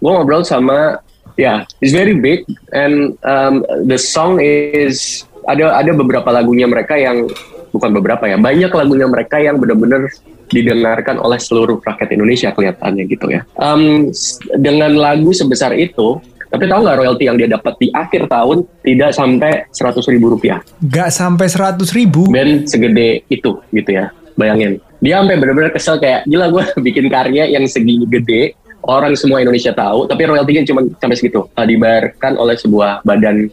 [0.00, 1.00] gue ngobrol sama
[1.36, 7.28] ya it's very big and um, the song is ada ada beberapa lagunya mereka yang
[7.70, 10.08] bukan beberapa ya banyak lagunya mereka yang benar-benar
[10.50, 13.46] didengarkan oleh seluruh rakyat Indonesia kelihatannya gitu ya.
[13.56, 14.10] Um,
[14.58, 16.18] dengan lagu sebesar itu
[16.50, 20.58] tapi tahu nggak royalti yang dia dapat di akhir tahun tidak sampai 100 ribu rupiah.
[20.82, 22.26] Gak sampai 100 ribu.
[22.26, 24.82] band segede itu gitu ya bayangin.
[24.98, 29.70] Dia sampai benar-benar kesel kayak gila gue bikin karya yang segini gede orang semua Indonesia
[29.70, 31.46] tahu tapi royaltinya cuma sampai segitu.
[31.54, 33.46] Uh, dibayarkan oleh sebuah badan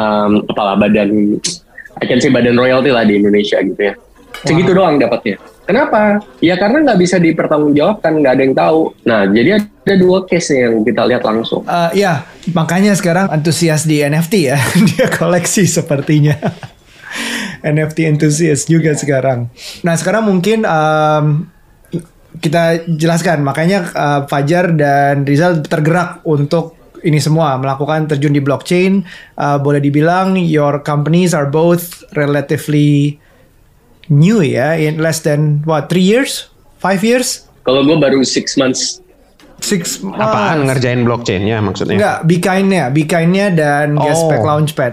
[0.00, 1.36] um, kepala badan
[2.00, 3.94] I can say badan royalti lah di Indonesia gitu ya.
[4.48, 5.36] Segitu doang dapatnya
[5.72, 10.62] kenapa ya karena nggak bisa dipertanggungjawabkan nggak ada yang tahu nah jadi ada dua case
[10.62, 14.60] yang kita lihat langsung Eh, ya, makanya sekarang antusias di NFT ya.
[14.92, 16.36] Dia koleksi sepertinya.
[17.64, 19.48] NFT antusias juga sekarang.
[19.80, 21.48] Nah, sekarang mungkin em,
[22.44, 23.40] kita jelaskan.
[23.40, 29.06] Makanya eh, Fajar dan Rizal tergerak untuk ini semua melakukan terjun di blockchain.
[29.38, 33.21] Eh, boleh dibilang your companies are both relatively
[34.08, 38.98] new ya, in less than what three years, five years, kalau gue baru six months
[39.62, 40.74] six Apaan months.
[40.74, 41.94] ngerjain blockchainnya maksudnya?
[41.94, 44.02] Enggak, Be Kind-nya dan Oh.
[44.02, 44.92] Gaspec Launchpad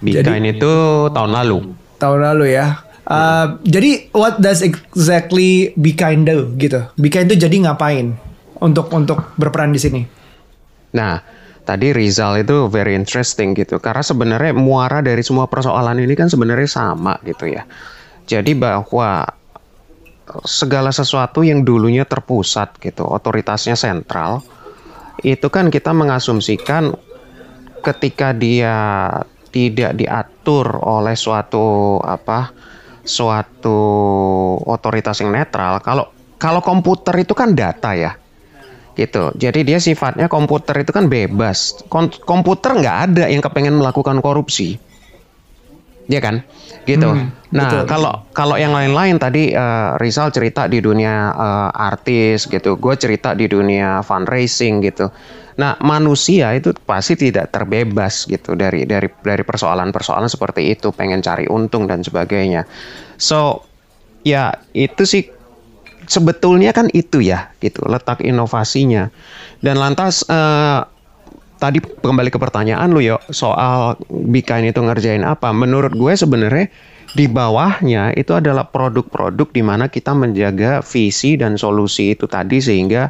[0.00, 0.72] Bitcoin itu
[1.12, 1.58] tahun lalu.
[1.96, 2.84] tahun lalu ya.
[3.06, 6.84] Uh, jadi what does exactly Be Kind do gitu?
[6.98, 8.16] Be Kind itu jadi ngapain
[8.58, 10.02] untuk untuk berperan di sini?
[10.90, 11.20] Nah,
[11.66, 13.82] tadi Rizal itu very interesting gitu.
[13.82, 17.66] Karena sebenarnya muara dari semua persoalan ini kan sebenarnya sama gitu ya.
[18.30, 19.26] Jadi bahwa
[20.46, 24.42] segala sesuatu yang dulunya terpusat gitu, otoritasnya sentral,
[25.22, 26.94] itu kan kita mengasumsikan
[27.82, 28.74] ketika dia
[29.54, 32.50] tidak diatur oleh suatu apa
[33.06, 33.78] suatu
[34.66, 38.12] otoritas yang netral kalau kalau komputer itu kan data ya
[38.96, 39.30] gitu.
[39.36, 41.84] Jadi dia sifatnya komputer itu kan bebas.
[41.92, 44.80] Kon- komputer nggak ada yang kepengen melakukan korupsi.
[46.08, 46.40] Ya kan?
[46.86, 47.04] Gitu.
[47.04, 47.82] Hmm, nah betul.
[47.90, 52.80] kalau kalau yang lain-lain tadi eh, Rizal cerita di dunia eh, artis gitu.
[52.80, 55.12] Gue cerita di dunia fundraising gitu.
[55.60, 60.88] Nah manusia itu pasti tidak terbebas gitu dari dari dari persoalan-persoalan seperti itu.
[60.94, 62.64] Pengen cari untung dan sebagainya.
[63.20, 63.66] So
[64.24, 65.35] ya itu sih
[66.06, 69.10] sebetulnya kan itu ya gitu letak inovasinya.
[69.60, 70.80] Dan lantas eh,
[71.56, 75.52] tadi kembali ke pertanyaan lu yo soal Bikain itu ngerjain apa.
[75.52, 76.70] Menurut gue sebenarnya
[77.16, 83.08] di bawahnya itu adalah produk-produk di mana kita menjaga visi dan solusi itu tadi sehingga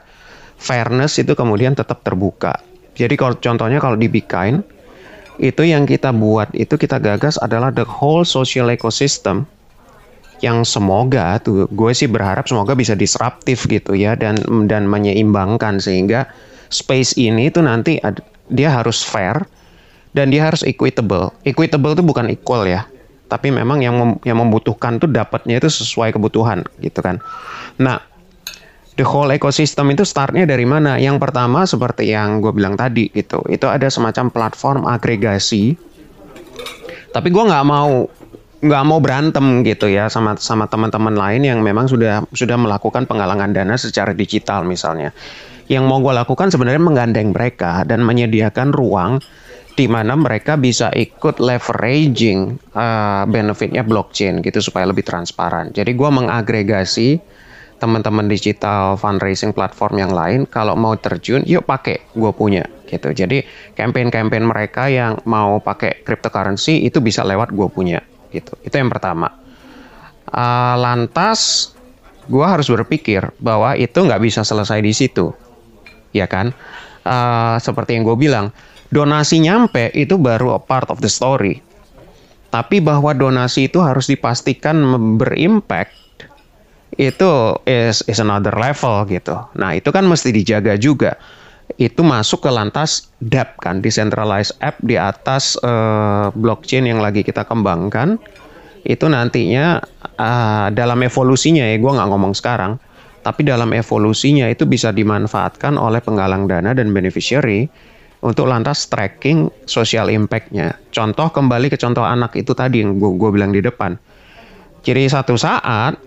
[0.56, 2.56] fairness itu kemudian tetap terbuka.
[2.96, 4.64] Jadi kalau contohnya kalau di Bikain
[5.36, 9.44] itu yang kita buat itu kita gagas adalah the whole social ecosystem
[10.44, 14.36] yang semoga tuh gue sih berharap semoga bisa disruptif gitu ya dan
[14.68, 16.28] dan menyeimbangkan sehingga
[16.68, 19.46] space ini tuh nanti ad- dia harus fair
[20.16, 21.32] dan dia harus equitable.
[21.44, 22.88] Equitable itu bukan equal ya,
[23.28, 27.20] tapi memang yang mem- yang membutuhkan tuh dapatnya itu sesuai kebutuhan gitu kan.
[27.76, 28.00] Nah,
[28.96, 30.96] the whole ecosystem itu startnya dari mana?
[30.96, 35.76] Yang pertama seperti yang gue bilang tadi gitu, itu ada semacam platform agregasi.
[37.12, 38.08] Tapi gue nggak mau
[38.66, 43.54] nggak mau berantem gitu ya sama sama teman-teman lain yang memang sudah sudah melakukan penggalangan
[43.54, 45.14] dana secara digital misalnya.
[45.66, 49.18] Yang mau gue lakukan sebenarnya menggandeng mereka dan menyediakan ruang
[49.76, 55.74] di mana mereka bisa ikut leveraging uh, benefitnya blockchain gitu supaya lebih transparan.
[55.74, 57.20] Jadi gue mengagregasi
[57.76, 63.44] teman-teman digital fundraising platform yang lain kalau mau terjun yuk pakai gue punya gitu jadi
[63.76, 68.00] campaign-campaign mereka yang mau pakai cryptocurrency itu bisa lewat gue punya
[68.36, 68.52] gitu.
[68.60, 69.32] Itu yang pertama.
[70.28, 71.72] Ah, lantas
[72.28, 75.32] gue harus berpikir bahwa itu nggak bisa selesai di situ.
[76.12, 76.52] Ya kan?
[77.06, 78.52] Ah, seperti yang gue bilang
[78.92, 81.64] donasi nyampe itu baru a part of the story.
[82.52, 84.78] Tapi bahwa donasi itu harus dipastikan
[85.18, 86.06] berimpact
[86.96, 89.36] itu is is another level gitu.
[89.58, 91.18] Nah, itu kan mesti dijaga juga.
[91.74, 97.42] Itu masuk ke lantas DApp kan, decentralized app di atas eh, blockchain yang lagi kita
[97.42, 98.22] kembangkan.
[98.86, 99.82] Itu nantinya
[100.14, 102.78] ah, dalam evolusinya ya, gue nggak ngomong sekarang,
[103.26, 107.66] tapi dalam evolusinya itu bisa dimanfaatkan oleh penggalang dana dan beneficiary
[108.22, 110.78] untuk lantas tracking social impact-nya.
[110.94, 113.98] Contoh kembali ke contoh anak itu tadi yang gue bilang di depan.
[114.86, 115.98] Jadi satu saat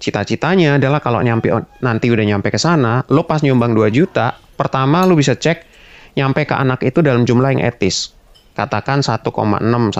[0.00, 1.52] cita-citanya adalah kalau nyampe
[1.84, 5.66] nanti udah nyampe ke sana, lo pas nyumbang 2 juta, pertama lo bisa cek
[6.14, 8.14] nyampe ke anak itu dalam jumlah yang etis.
[8.54, 9.98] Katakan 1,6, 1,7,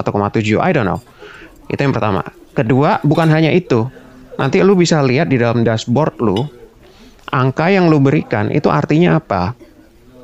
[0.62, 1.00] I don't know.
[1.66, 2.22] Itu yang pertama.
[2.54, 3.90] Kedua, bukan hanya itu.
[4.38, 6.46] Nanti lo bisa lihat di dalam dashboard lo,
[7.32, 9.56] angka yang lo berikan itu artinya apa?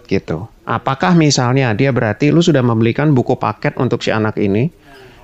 [0.06, 0.44] Gitu.
[0.68, 4.68] Apakah misalnya dia berarti lu sudah membelikan buku paket untuk si anak ini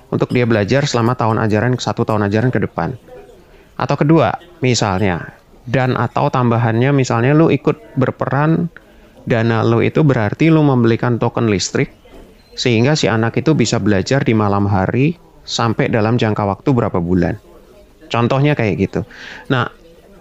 [0.09, 2.97] untuk dia belajar selama tahun ajaran satu tahun ajaran ke depan?
[3.77, 4.33] Atau kedua,
[4.65, 8.69] misalnya dan atau tambahannya misalnya lu ikut berperan
[9.25, 11.89] dana lu itu berarti lu membelikan token listrik
[12.55, 17.35] sehingga si anak itu bisa belajar di malam hari sampai dalam jangka waktu berapa bulan.
[18.07, 19.01] Contohnya kayak gitu.
[19.51, 19.67] Nah,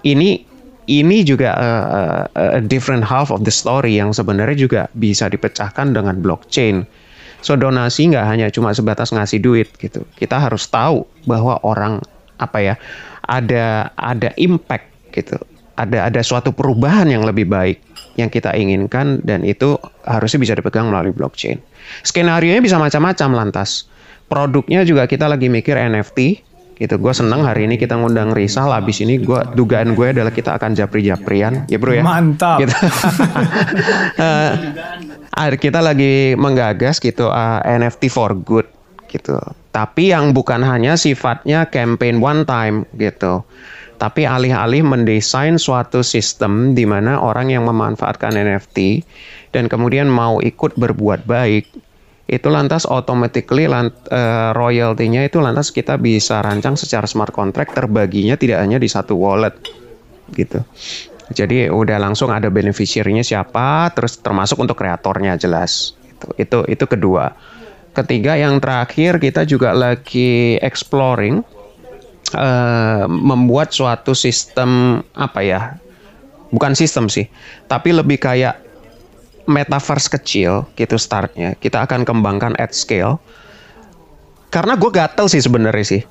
[0.03, 0.43] ini
[0.85, 6.21] ini juga uh, uh, different half of the story yang sebenarnya juga bisa dipecahkan dengan
[6.21, 6.85] blockchain.
[7.45, 10.05] So donasi nggak hanya cuma sebatas ngasih duit gitu.
[10.17, 12.01] Kita harus tahu bahwa orang
[12.41, 12.75] apa ya
[13.29, 15.37] ada ada impact gitu.
[15.75, 17.79] Ada ada suatu perubahan yang lebih baik
[18.15, 21.59] yang kita inginkan dan itu harusnya bisa dipegang melalui blockchain.
[22.07, 23.87] Skenario nya bisa macam-macam lantas.
[24.31, 26.19] Produknya juga kita lagi mikir NFT
[26.79, 26.95] gitu.
[26.99, 30.75] Gue seneng hari ini kita ngundang Rizal habis ini gue dugaan gue adalah kita akan
[30.75, 31.69] japri-japrian.
[31.71, 32.03] Ya bro ya?
[32.03, 32.59] Mantap.
[32.65, 32.77] Kita,
[35.45, 38.67] uh, kita lagi menggagas gitu uh, eh, NFT for good
[39.11, 39.39] gitu.
[39.75, 43.43] Tapi yang bukan hanya sifatnya campaign one time gitu
[43.97, 49.07] tapi alih-alih mendesain suatu sistem di mana orang yang memanfaatkan NFT
[49.55, 51.65] dan kemudian mau ikut berbuat baik
[52.25, 58.41] itu lantas automatically lant, uh, royalty-nya itu lantas kita bisa rancang secara smart contract terbaginya
[58.41, 59.53] tidak hanya di satu wallet
[60.33, 60.65] gitu.
[61.33, 65.97] Jadi udah langsung ada beneficiary-nya siapa, terus termasuk untuk kreatornya jelas.
[66.09, 67.33] Itu itu itu kedua.
[67.93, 71.45] Ketiga yang terakhir kita juga lagi exploring
[72.35, 75.61] uh, membuat suatu sistem apa ya?
[76.55, 77.27] Bukan sistem sih,
[77.67, 78.63] tapi lebih kayak
[79.51, 81.59] metaverse kecil gitu startnya.
[81.59, 83.19] Kita akan kembangkan at scale.
[84.55, 86.03] Karena gue gatel sih sebenarnya sih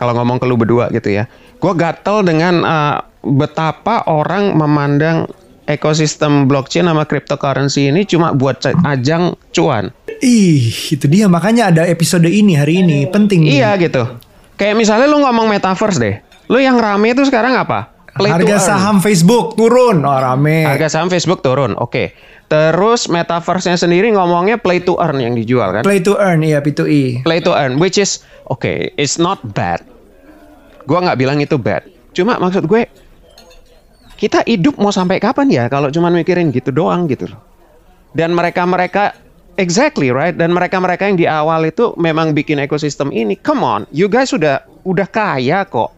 [0.00, 1.28] kalau ngomong ke lu berdua gitu ya.
[1.60, 5.28] Gue gatel dengan uh, betapa orang memandang
[5.68, 9.92] ekosistem blockchain sama cryptocurrency ini cuma buat ajang cuan.
[10.24, 11.28] Ih itu dia.
[11.28, 13.08] Makanya ada episode ini hari ini.
[13.12, 13.88] Penting iya nih.
[13.88, 14.08] gitu
[14.60, 16.20] kayak misalnya lu ngomong metaverse deh
[16.52, 21.08] lu yang rame itu sekarang apa Play harga saham Facebook turun oh rame harga saham
[21.08, 22.06] Facebook turun oke okay.
[22.50, 25.86] Terus metaverse-nya sendiri ngomongnya play to earn yang dijual kan?
[25.86, 27.22] Play to earn, iya P2E.
[27.22, 29.78] Play to earn, which is okay, it's not bad.
[30.82, 31.86] Gua nggak bilang itu bad.
[32.10, 32.90] Cuma maksud gue
[34.18, 37.38] kita hidup mau sampai kapan ya kalau cuma mikirin gitu doang gitu loh.
[38.18, 39.14] Dan mereka-mereka
[39.58, 43.34] exactly right dan mereka-mereka yang di awal itu memang bikin ekosistem ini.
[43.40, 45.90] Come on, you guys sudah udah kaya kok.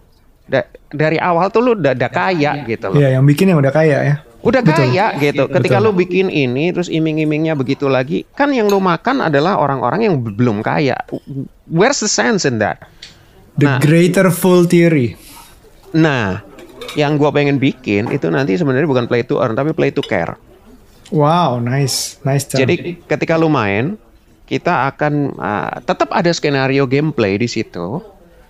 [0.46, 3.00] Da dari awal tuh lu udah, udah kaya gitu loh.
[3.00, 4.90] Iya, yang bikin yang udah kaya ya udah Betul.
[4.90, 5.44] kaya gitu.
[5.46, 5.94] Ketika Betul.
[5.94, 10.66] lu bikin ini terus iming-imingnya begitu lagi, kan yang lu makan adalah orang-orang yang belum
[10.66, 10.98] kaya.
[11.70, 12.82] Where's the sense in that?
[13.54, 15.14] The nah, greater full theory.
[15.94, 16.42] Nah,
[16.98, 20.34] yang gua pengen bikin itu nanti sebenarnya bukan play to earn tapi play to care.
[21.12, 22.48] Wow, nice, nice.
[22.48, 22.64] Term.
[22.64, 24.00] Jadi ketika lu main,
[24.48, 28.00] kita akan uh, tetap ada skenario gameplay di situ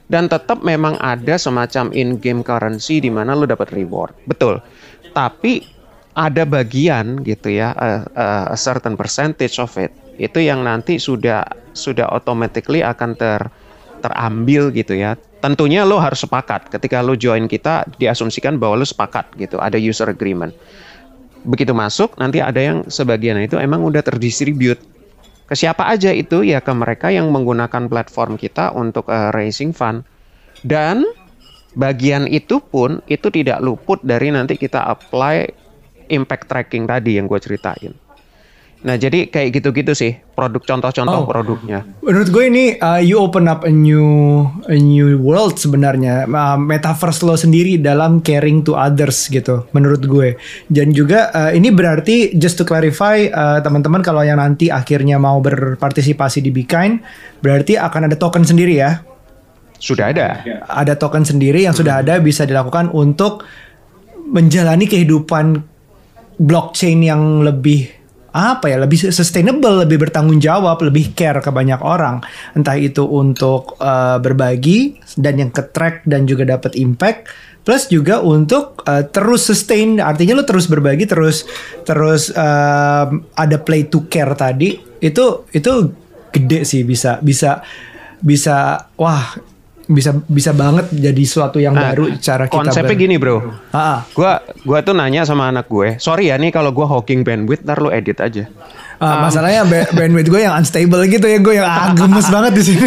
[0.07, 4.15] dan tetap memang ada semacam in-game currency di mana lu dapat reward.
[4.31, 4.63] Betul.
[5.11, 5.67] Tapi
[6.13, 8.05] ada bagian gitu ya a,
[8.53, 11.41] a certain percentage of it itu yang nanti sudah
[11.73, 13.41] sudah automatically akan ter
[14.05, 19.33] terambil gitu ya tentunya lo harus sepakat ketika lo join kita diasumsikan bahwa lo sepakat
[19.41, 20.53] gitu ada user agreement
[21.43, 23.39] begitu masuk nanti ada yang sebagian.
[23.43, 24.81] Itu emang udah terdistribute.
[25.47, 26.41] Ke siapa aja itu?
[26.47, 30.07] Ya ke mereka yang menggunakan platform kita untuk uh, raising fund.
[30.63, 31.05] Dan
[31.77, 35.49] bagian itu pun itu tidak luput dari nanti kita apply
[36.13, 37.93] impact tracking tadi yang gue ceritain.
[38.83, 41.27] Nah jadi kayak gitu-gitu sih produk contoh-contoh oh.
[41.31, 41.87] produknya.
[42.03, 47.23] Menurut gue ini uh, you open up a new a new world sebenarnya uh, metaverse
[47.23, 50.35] lo sendiri dalam caring to others gitu menurut gue.
[50.67, 55.39] Dan juga uh, ini berarti just to clarify uh, teman-teman kalau yang nanti akhirnya mau
[55.39, 56.99] berpartisipasi di Bikain
[57.39, 58.99] berarti akan ada token sendiri ya.
[59.79, 60.43] Sudah ada.
[60.67, 63.47] Ada token sendiri yang sudah ada bisa dilakukan untuk
[64.31, 65.59] menjalani kehidupan
[66.39, 68.02] blockchain yang lebih
[68.33, 72.25] apa ya lebih sustainable, lebih bertanggung jawab, lebih care ke banyak orang.
[72.57, 77.29] Entah itu untuk uh, berbagi dan yang ke track dan juga dapat impact
[77.63, 81.47] plus juga untuk uh, terus sustain artinya lu terus berbagi terus
[81.87, 85.73] terus um, ada play to care tadi itu itu
[86.35, 87.63] gede sih bisa bisa
[88.19, 89.39] bisa wah
[89.85, 93.43] bisa bisa banget jadi suatu yang Nah, baru cara kita Konsepnya ber- gini bro.
[93.71, 95.97] Ah, Gua gua tuh nanya sama anak gue.
[95.97, 98.47] Sorry ya nih kalau gua hawking bandwidth, ntar lu edit aja.
[98.97, 102.63] ah, masalahnya ba- bandwidth gue yang unstable gitu ya gue yang ah, gemes banget di
[102.65, 102.87] sini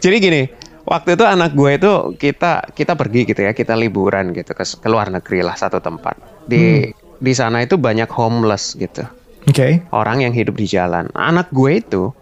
[0.00, 0.42] Jadi gini,
[0.82, 4.88] waktu itu anak gue itu kita kita pergi gitu ya, kita liburan gitu ke, ke
[4.88, 6.16] luar negeri lah satu tempat.
[6.42, 9.04] Di di sana itu banyak homeless gitu.
[9.42, 11.12] oke Orang yang hidup di jalan.
[11.12, 12.16] Anak gue itu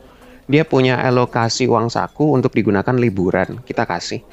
[0.48, 3.60] dia punya alokasi uang saku untuk digunakan liburan.
[3.62, 4.24] Kita kasih.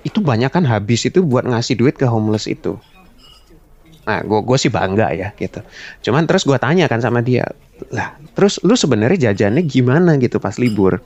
[0.00, 2.80] Itu banyak kan habis itu buat ngasih duit ke homeless itu.
[4.08, 5.60] Nah, gue gue sih bangga ya gitu.
[6.08, 7.44] Cuman terus gue tanya kan sama dia,
[7.92, 10.98] lah terus lu sebenarnya jajannya gimana gitu pas libur?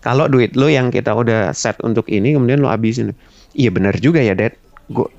[0.00, 3.10] Kalau duit lu yang kita udah set untuk ini kemudian lu habisin,
[3.58, 4.54] iya benar juga ya Dad.
[4.86, 5.10] Gue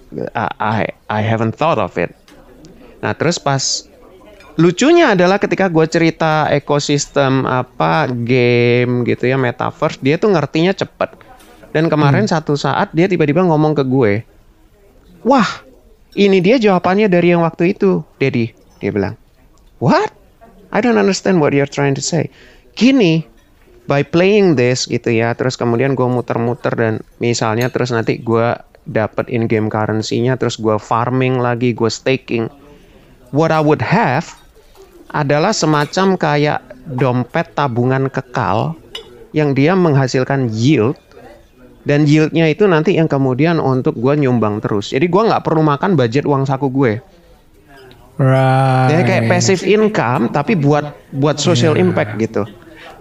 [0.64, 2.16] I I haven't thought of it.
[3.04, 3.84] Nah terus pas
[4.58, 11.14] lucunya adalah ketika gue cerita ekosistem apa game gitu ya metaverse, dia tuh ngertinya cepet.
[11.72, 14.26] Dan kemarin satu saat dia tiba-tiba ngomong ke gue,
[15.22, 15.46] wah
[16.18, 18.50] ini dia jawabannya dari yang waktu itu, Daddy.
[18.82, 19.14] Dia bilang,
[19.78, 20.10] what?
[20.74, 22.34] I don't understand what you're trying to say.
[22.74, 23.30] Gini,
[23.86, 28.58] by playing this gitu ya, terus kemudian gue muter-muter dan misalnya terus nanti gue
[28.90, 32.50] dapat in-game currency-nya, terus gue farming lagi, gue staking.
[33.36, 34.34] What I would have
[35.12, 38.76] adalah semacam kayak dompet tabungan kekal
[39.36, 40.96] yang dia menghasilkan yield
[41.88, 44.92] dan yieldnya itu nanti yang kemudian untuk gue nyumbang terus.
[44.92, 46.94] Jadi gue nggak perlu makan budget uang saku gue.
[48.20, 52.44] right Jadi kayak passive income tapi buat buat social impact gitu.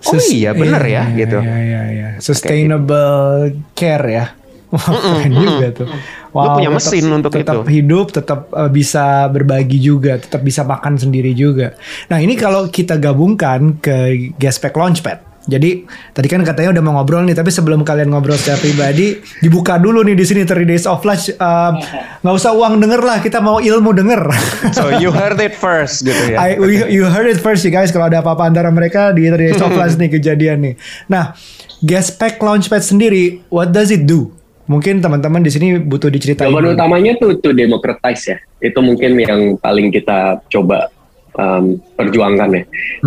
[0.07, 1.39] Oh Sus- iya bener ya iya, gitu.
[1.43, 2.09] Iya, iya, iya.
[2.23, 4.27] Sustainable care ya.
[4.67, 5.87] Wah, keren juga tuh.
[6.33, 7.71] Lu punya tetap- mesin untuk tetap itu.
[7.73, 11.79] hidup, tetap uh, bisa berbagi juga, tetap bisa makan sendiri juga.
[12.07, 13.97] Nah ini kalau kita gabungkan ke
[14.35, 15.23] Gaspec Launchpad.
[15.47, 19.79] Jadi tadi kan katanya udah mau ngobrol nih, tapi sebelum kalian ngobrol secara pribadi, dibuka
[19.79, 21.31] dulu nih di sini 3 Days of Lunch.
[21.33, 21.79] Um,
[22.21, 24.27] Nggak usah uang denger lah, kita mau ilmu denger.
[24.75, 26.43] So you heard it first gitu ya.
[26.43, 29.55] I, we- you heard it first you guys kalau ada apa-apa antara mereka di Three
[29.55, 30.75] Days of Lunch nih kejadian nih.
[31.07, 31.39] Nah,
[31.79, 34.35] Gaspec Launchpad sendiri, what does it do?
[34.67, 36.51] Mungkin teman-teman di sini butuh diceritain.
[36.51, 36.77] Jawaban dulu.
[36.79, 38.39] utamanya tuh to democratize ya.
[38.59, 40.91] Itu mungkin yang paling kita coba
[41.39, 42.65] um, perjuangkan ya.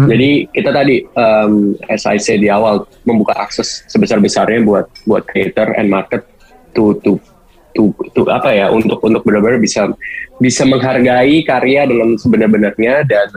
[0.08, 5.76] Jadi kita tadi um, as I say di awal membuka akses sebesar-besarnya buat buat creator
[5.76, 6.24] and market
[6.78, 7.20] to to
[7.76, 9.92] to, to apa ya untuk untuk benar-benar bisa
[10.40, 13.28] bisa menghargai karya dengan sebenar-benarnya dan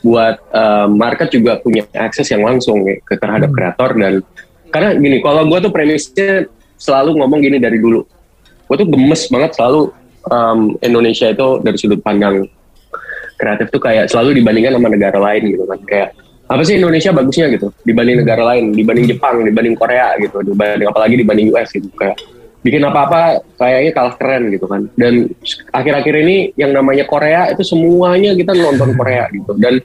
[0.00, 4.24] buat um, market juga punya akses yang langsung ya, ke terhadap kreator dan
[4.72, 6.48] karena gini kalau gue tuh premisnya
[6.80, 8.00] selalu ngomong gini dari dulu.
[8.66, 9.92] Gue tuh gemes banget selalu
[10.32, 12.48] um, Indonesia itu dari sudut pandang
[13.36, 15.78] kreatif tuh kayak selalu dibandingkan sama negara lain gitu kan.
[15.84, 16.08] Kayak
[16.50, 17.68] apa sih Indonesia bagusnya gitu?
[17.84, 21.88] Dibanding negara lain dibanding Jepang dibanding Korea gitu dibanding apalagi dibanding US gitu.
[21.94, 22.16] Kayak
[22.60, 24.88] bikin apa-apa kayaknya kalah keren gitu kan.
[24.96, 25.28] Dan
[25.72, 29.56] akhir-akhir ini yang namanya Korea itu semuanya kita nonton Korea gitu.
[29.56, 29.80] Dan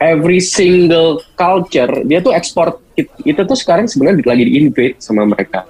[0.00, 5.64] every single culture dia tuh ekspor itu tuh sekarang sebenarnya lagi di invade sama mereka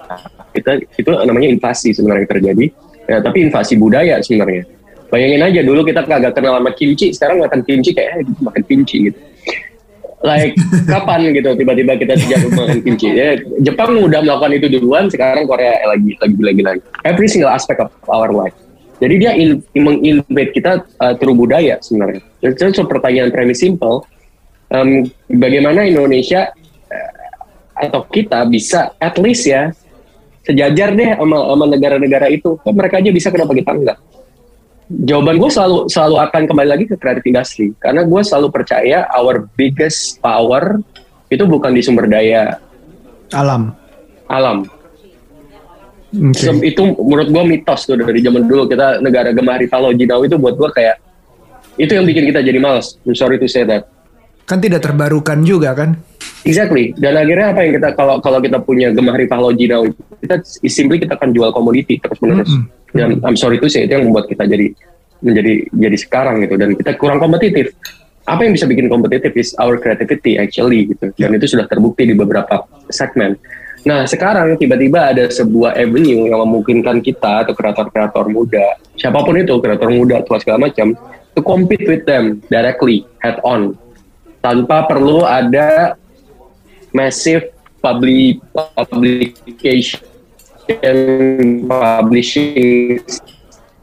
[0.51, 2.65] kita itu namanya invasi sebenarnya terjadi.
[3.09, 4.63] Ya, tapi invasi budaya sebenarnya.
[5.11, 9.11] Bayangin aja dulu kita kagak kenal sama kimchi sekarang makan kimchi kayak eh, makan kimchi
[9.11, 9.19] gitu.
[10.23, 10.55] Like
[10.93, 13.11] kapan gitu tiba-tiba kita sejak makan kimchi?
[13.11, 16.81] Ya, Jepang udah melakukan itu duluan sekarang Korea lagi lagi lagi lagi.
[17.03, 18.55] Every single aspect of our life.
[19.01, 22.21] Jadi dia in, menginvade kita uh, through budaya sebenarnya.
[22.39, 24.05] Jadi so, pertanyaan premis simple
[24.71, 26.53] um, bagaimana Indonesia
[26.87, 27.11] uh,
[27.75, 29.75] atau kita bisa at least ya
[30.51, 32.59] sejajar deh sama, sama negara-negara itu.
[32.59, 33.99] Kan mereka aja bisa kenapa kita enggak
[34.91, 39.47] jawaban gue selalu selalu akan kembali lagi ke creative industry karena gue selalu percaya our
[39.55, 40.83] biggest power
[41.31, 42.59] itu bukan di sumber daya.
[43.31, 43.71] Alam.
[44.27, 44.67] alam.
[46.35, 48.67] So, itu menurut gue mitos tuh dari zaman dulu.
[48.67, 50.99] Kita negara gemah Ritalo Jinau itu buat gue kayak
[51.79, 52.99] itu yang bikin kita jadi males.
[53.07, 53.87] I'm sorry to say that.
[54.43, 55.95] Kan tidak terbarukan juga kan?
[56.41, 56.93] Exactly.
[56.97, 60.35] Dan akhirnya apa yang kita kalau kalau kita punya gemah Ripalo Jinau itu kita
[60.65, 62.49] simply kita akan jual komoditi terus menerus.
[62.91, 64.73] Dan I'm sorry to say itu yang membuat kita jadi
[65.21, 67.77] menjadi jadi sekarang gitu dan kita kurang kompetitif.
[68.25, 71.13] Apa yang bisa bikin kompetitif is our creativity actually gitu.
[71.13, 73.37] Dan itu sudah terbukti di beberapa segmen.
[73.81, 79.57] Nah sekarang tiba-tiba ada sebuah avenue yang memungkinkan kita atau kreator-kreator muda, siapa pun itu
[79.57, 80.93] kreator muda, tua segala macam,
[81.33, 83.73] to compete with them directly, head on,
[84.45, 85.97] tanpa perlu ada
[86.93, 87.49] massive
[87.81, 89.99] public publication
[91.67, 93.01] publishing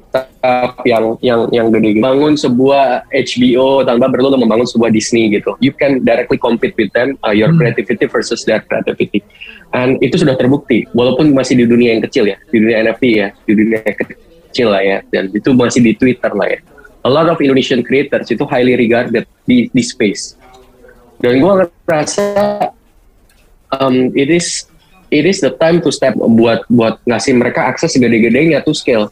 [0.09, 5.53] stuff yang yang yang gede bangun sebuah HBO tanpa perlu lo membangun sebuah Disney gitu.
[5.61, 7.61] You can directly compete with them uh, your Hmm.
[7.61, 9.21] creativity versus their creativity.
[9.77, 13.29] And itu sudah terbukti walaupun masih di dunia yang kecil ya di dunia NFT ya
[13.45, 14.99] di dunia yang kecil lah ya.
[15.13, 16.61] Dan itu masih di Twitter lah ya.
[17.05, 20.41] A lot of Indonesian creators itu highly regarded di di space.
[21.21, 22.25] Dan gue ngerasa
[23.77, 24.69] um, it is
[25.09, 29.09] it is the time to step buat buat ngasih mereka akses segede-gedenya to scale.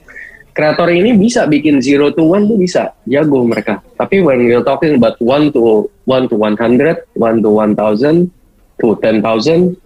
[0.56, 3.84] Kreator ini bisa bikin zero to one tuh bisa jago mereka.
[4.00, 8.32] Tapi when we're talking about one to one to one hundred, one to one thousand,
[8.80, 9.76] to ten thousand,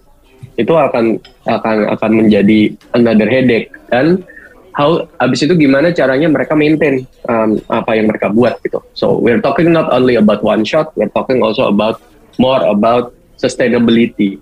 [0.55, 1.19] itu akan
[1.51, 4.23] akan akan menjadi another headache dan
[4.71, 8.79] how abis itu gimana caranya mereka maintain um, apa yang mereka buat gitu.
[8.95, 11.99] So we're talking not only about one shot, we're talking also about
[12.39, 13.11] more about
[13.43, 14.39] sustainability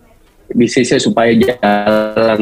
[0.52, 2.40] bisnisnya supaya jalan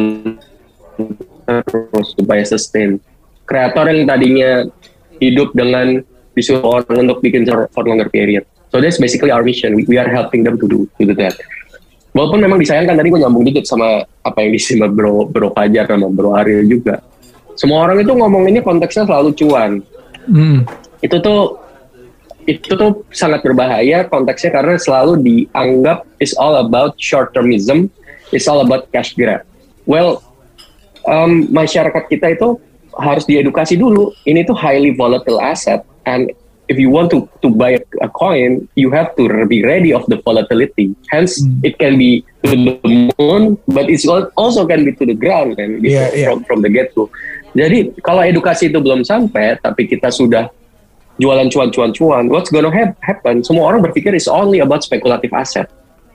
[1.47, 2.99] terus supaya sustain.
[3.47, 4.51] Kreator yang tadinya
[5.23, 6.03] hidup dengan
[6.37, 8.45] disuruh orang untuk bikin for longer period.
[8.75, 9.73] So that's basically our mission.
[9.79, 11.39] We, we are helping them to do to do that.
[12.17, 16.09] Walaupun memang disayangkan tadi gue nyambung dikit sama apa yang disimak bro bro Fajar sama
[16.09, 17.05] bro Ariel juga.
[17.57, 19.81] Semua orang itu ngomong ini konteksnya selalu cuan.
[20.29, 20.65] Hmm.
[21.01, 21.61] Itu tuh
[22.47, 27.91] itu tuh sangat berbahaya konteksnya karena selalu dianggap is all about short termism,
[28.31, 29.43] is all about cash grab.
[29.87, 30.23] Well,
[31.07, 32.59] um, masyarakat kita itu
[32.97, 34.15] harus diedukasi dulu.
[34.25, 36.31] Ini tuh highly volatile asset and
[36.67, 40.19] if you want to to buy a coin, you have to be ready of the
[40.23, 40.95] volatility.
[41.11, 42.59] Hence, it can be to the
[43.19, 46.27] moon, but it's al- also can be to the ground kan gitu, Yeah, yeah.
[46.31, 47.11] from from the get go.
[47.57, 50.51] Jadi kalau edukasi itu belum sampai, tapi kita sudah
[51.17, 53.41] jualan cuan-cuan-cuan, what's gonna hap- happen?
[53.41, 55.69] Semua orang berpikir is only about spekulatif aset.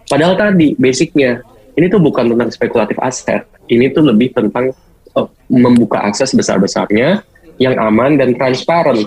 [0.05, 1.41] Padahal tadi basicnya
[1.73, 4.75] ini tuh bukan tentang spekulatif aset, ini tuh lebih tentang
[5.15, 7.23] uh, membuka akses besar-besarnya
[7.57, 9.01] yang aman dan transparan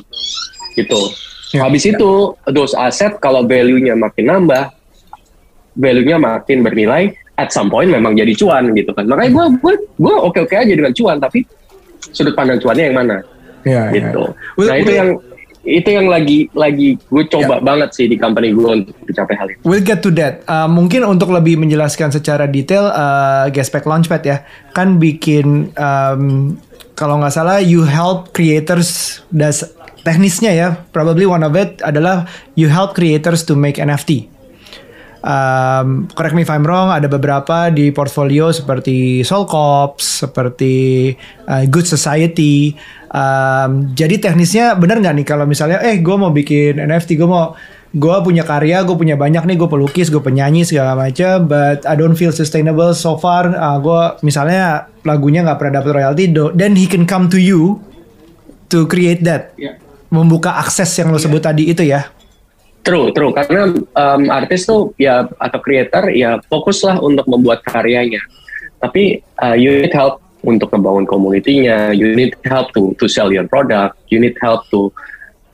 [0.75, 1.01] gitu.
[1.55, 1.69] Ya.
[1.69, 4.75] Habis itu those aset kalau value-nya makin nambah,
[5.79, 9.07] value-nya makin bernilai, at some point memang jadi cuan gitu kan.
[9.07, 11.47] Makanya gue gue gue oke oke aja dengan cuan, tapi
[12.11, 13.17] sudut pandang cuannya yang mana
[13.65, 13.97] Ya, ya.
[13.97, 14.23] gitu.
[14.61, 15.09] Will- nah itu yang
[15.65, 19.61] itu yang lagi lagi gue coba banget sih di company gue untuk mencapai hal itu.
[19.65, 20.45] We'll get to that.
[20.45, 24.45] Uh, mungkin untuk lebih menjelaskan secara detail, uh, Gaspek Launchpad ya,
[24.77, 26.55] kan bikin um,
[26.95, 32.69] kalau nggak salah, you help creators das teknisnya ya, probably one of it adalah you
[32.69, 34.31] help creators to make NFT.
[35.25, 41.17] Um, correct me if I'm wrong, ada beberapa di portfolio seperti Soul Cops, seperti
[41.49, 42.77] uh, Good Society.
[43.15, 47.55] Um, jadi teknisnya bener nggak nih kalau misalnya, eh gue mau bikin NFT, gue mau
[47.95, 51.95] gue punya karya, gue punya banyak nih, gue pelukis, gue penyanyi segala macam, but I
[51.95, 53.55] don't feel sustainable so far.
[53.55, 57.79] Uh, gue misalnya lagunya nggak pernah dapat royalty, do- then he can come to you
[58.67, 59.55] to create that,
[60.11, 62.11] membuka akses yang lo sebut tadi itu ya.
[62.83, 63.31] True, true.
[63.31, 68.21] Karena um, artis tuh ya atau creator ya fokuslah untuk membuat karyanya.
[68.83, 71.97] Tapi uh, you need help untuk membangun community-nya.
[71.97, 73.97] You need help to to sell your product.
[74.13, 74.93] You need help to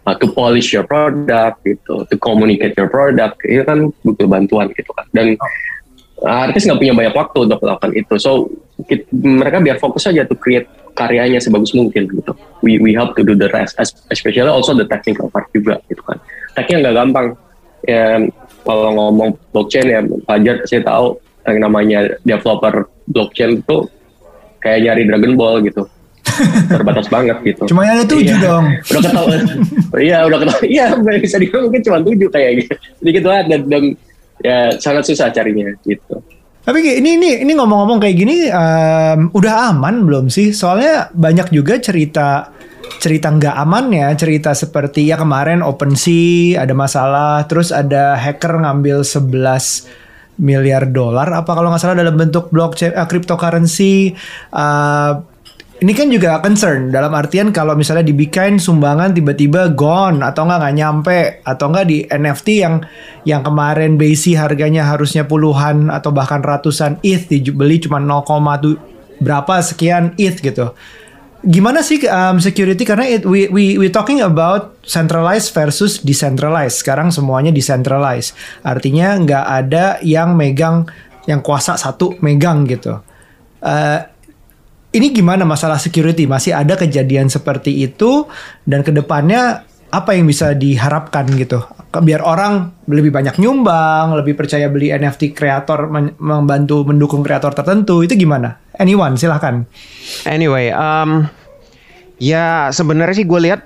[0.05, 3.41] uh, to polish your product gitu, to communicate your product.
[3.47, 5.07] Itu kan butuh bantuan gitu kan.
[5.15, 5.39] Dan
[6.27, 8.15] uh, artis nggak punya banyak waktu untuk melakukan itu.
[8.19, 8.51] So
[8.91, 10.67] kit- mereka biar fokus aja to create
[10.99, 12.33] karyanya sebagus mungkin gitu.
[12.61, 16.03] We we help to do the rest, es- especially also the technical part juga gitu
[16.03, 16.19] kan.
[16.59, 17.27] Teknya nggak gampang.
[17.89, 18.21] Ya
[18.61, 21.17] kalau ngomong blockchain ya Fajar pasti tahu
[21.49, 23.89] yang namanya developer blockchain itu
[24.61, 25.89] kayak nyari Dragon Ball gitu.
[26.71, 27.67] Terbatas banget gitu.
[27.67, 28.45] Cuma ada tujuh Iya.
[28.45, 28.65] dong.
[28.87, 29.41] Udah ketahuan.
[30.07, 30.69] Iya, udah ketahuan.
[30.69, 30.85] Iya,
[31.19, 32.73] bisa dibilang mungkin cuma tujuh kayak gitu.
[33.03, 33.83] Sedikit banget dan, dan
[34.41, 36.15] ya sangat susah carinya gitu.
[36.61, 40.53] Tapi ini ini ini ngomong-ngomong kayak gini em, udah aman belum sih?
[40.53, 42.53] Soalnya banyak juga cerita
[43.01, 49.89] cerita nggak amannya, cerita seperti ya kemarin OpenSea ada masalah, terus ada hacker ngambil 11
[50.41, 54.17] miliar dolar apa kalau nggak salah dalam bentuk blockchain eh, cryptocurrency
[54.51, 55.13] Eh,
[55.81, 60.59] ini kan juga concern dalam artian kalau misalnya di Bitcoin sumbangan tiba-tiba gone atau nggak
[60.61, 62.85] nggak nyampe atau nggak di NFT yang
[63.25, 68.77] yang kemarin base harganya harusnya puluhan atau bahkan ratusan ETH dibeli cuma 0,2
[69.25, 70.77] berapa sekian ETH gitu.
[71.41, 76.85] Gimana sih um, security karena it, we we we talking about centralized versus decentralized.
[76.85, 78.37] Sekarang semuanya decentralized.
[78.61, 80.85] Artinya nggak ada yang megang
[81.25, 83.01] yang kuasa satu megang gitu.
[83.65, 84.01] Eh,
[84.93, 86.29] ini gimana masalah security?
[86.29, 88.29] Masih ada kejadian seperti itu
[88.69, 91.65] dan ke depannya apa yang bisa diharapkan gitu?
[92.05, 95.89] Biar orang lebih banyak nyumbang, lebih percaya beli NFT kreator
[96.21, 99.69] membantu mendukung kreator tertentu itu gimana anyone silahkan.
[100.25, 101.29] Anyway, um,
[102.17, 103.61] ya sebenarnya sih gue lihat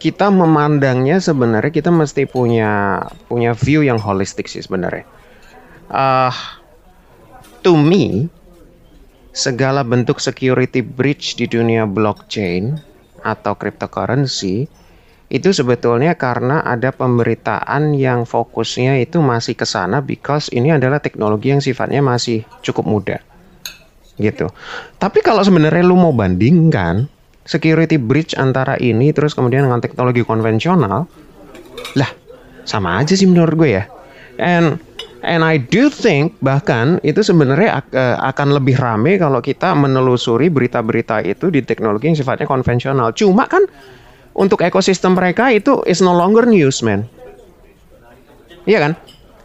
[0.00, 5.04] kita memandangnya sebenarnya kita mesti punya punya view yang holistik sih sebenarnya.
[5.92, 6.32] Uh,
[7.60, 8.32] to me,
[9.36, 12.80] segala bentuk security breach di dunia blockchain
[13.24, 14.68] atau cryptocurrency
[15.32, 21.50] itu sebetulnya karena ada pemberitaan yang fokusnya itu masih ke sana because ini adalah teknologi
[21.50, 23.18] yang sifatnya masih cukup muda.
[24.14, 24.46] Gitu.
[24.98, 27.10] Tapi kalau sebenarnya lu mau bandingkan
[27.44, 31.04] security breach antara ini terus kemudian dengan teknologi konvensional,
[31.98, 32.10] lah
[32.64, 33.84] sama aja sih menurut gue ya.
[34.38, 34.78] And
[35.26, 41.22] and I do think bahkan itu sebenarnya uh, akan lebih rame kalau kita menelusuri berita-berita
[41.26, 43.10] itu di teknologi yang sifatnya konvensional.
[43.12, 43.66] Cuma kan
[44.34, 47.06] untuk ekosistem mereka itu is no longer news man
[48.66, 48.92] iya kan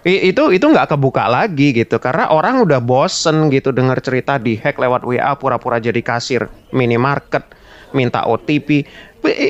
[0.08, 2.00] Itu itu nggak kebuka lagi gitu.
[2.00, 7.44] Karena orang udah bosen gitu dengar cerita di hack lewat WA pura-pura jadi kasir minimarket
[7.92, 8.86] minta OTP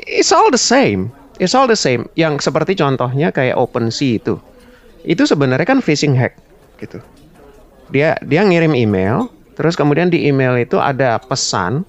[0.10, 1.14] it's all the same.
[1.38, 2.10] It's all the same.
[2.18, 4.36] Yang seperti contohnya kayak OpenSea itu.
[5.06, 6.36] Itu sebenarnya kan phishing hack
[6.82, 7.00] gitu.
[7.93, 11.84] Dia dia ngirim email terus kemudian di email itu ada pesan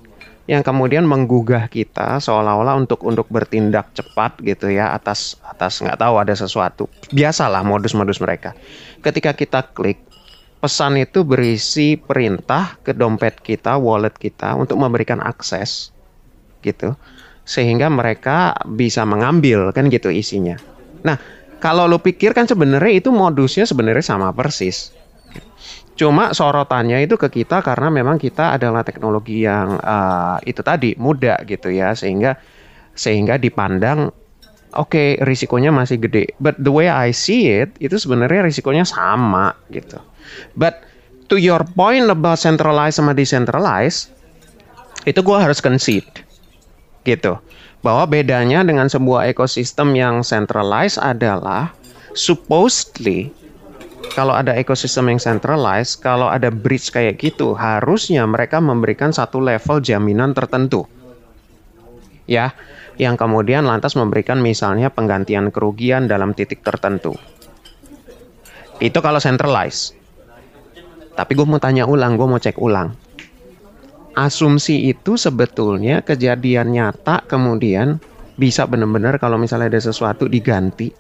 [0.51, 6.19] yang kemudian menggugah kita seolah-olah untuk untuk bertindak cepat gitu ya atas atas nggak tahu
[6.19, 6.91] ada sesuatu.
[7.15, 8.59] Biasalah modus-modus mereka.
[8.99, 10.03] Ketika kita klik
[10.59, 15.95] pesan itu berisi perintah ke dompet kita wallet kita untuk memberikan akses
[16.67, 16.99] gitu
[17.47, 20.59] sehingga mereka bisa mengambil kan gitu isinya.
[21.07, 21.15] Nah
[21.63, 24.91] kalau lo pikir kan sebenarnya itu modusnya sebenarnya sama persis
[25.99, 31.37] Cuma sorotannya itu ke kita karena memang kita adalah teknologi yang uh, itu tadi muda
[31.45, 32.41] gitu ya sehingga
[32.97, 34.09] sehingga dipandang
[34.73, 36.33] oke okay, risikonya masih gede.
[36.41, 40.01] But the way I see it itu sebenarnya risikonya sama gitu.
[40.57, 40.87] But
[41.31, 44.11] to your point about centralized sama decentralized
[45.09, 46.27] itu gue harus concede
[47.09, 47.41] gitu
[47.81, 51.73] bahwa bedanya dengan sebuah ekosistem yang centralized adalah
[52.13, 53.33] supposedly
[54.11, 59.79] kalau ada ekosistem yang centralized, kalau ada bridge kayak gitu, harusnya mereka memberikan satu level
[59.85, 60.89] jaminan tertentu.
[62.25, 62.57] Ya,
[63.01, 67.15] yang kemudian lantas memberikan misalnya penggantian kerugian dalam titik tertentu.
[68.81, 69.97] Itu kalau centralized.
[71.15, 72.97] Tapi gue mau tanya ulang, gue mau cek ulang.
[74.17, 78.03] Asumsi itu sebetulnya kejadian nyata kemudian
[78.35, 80.91] bisa benar-benar kalau misalnya ada sesuatu diganti,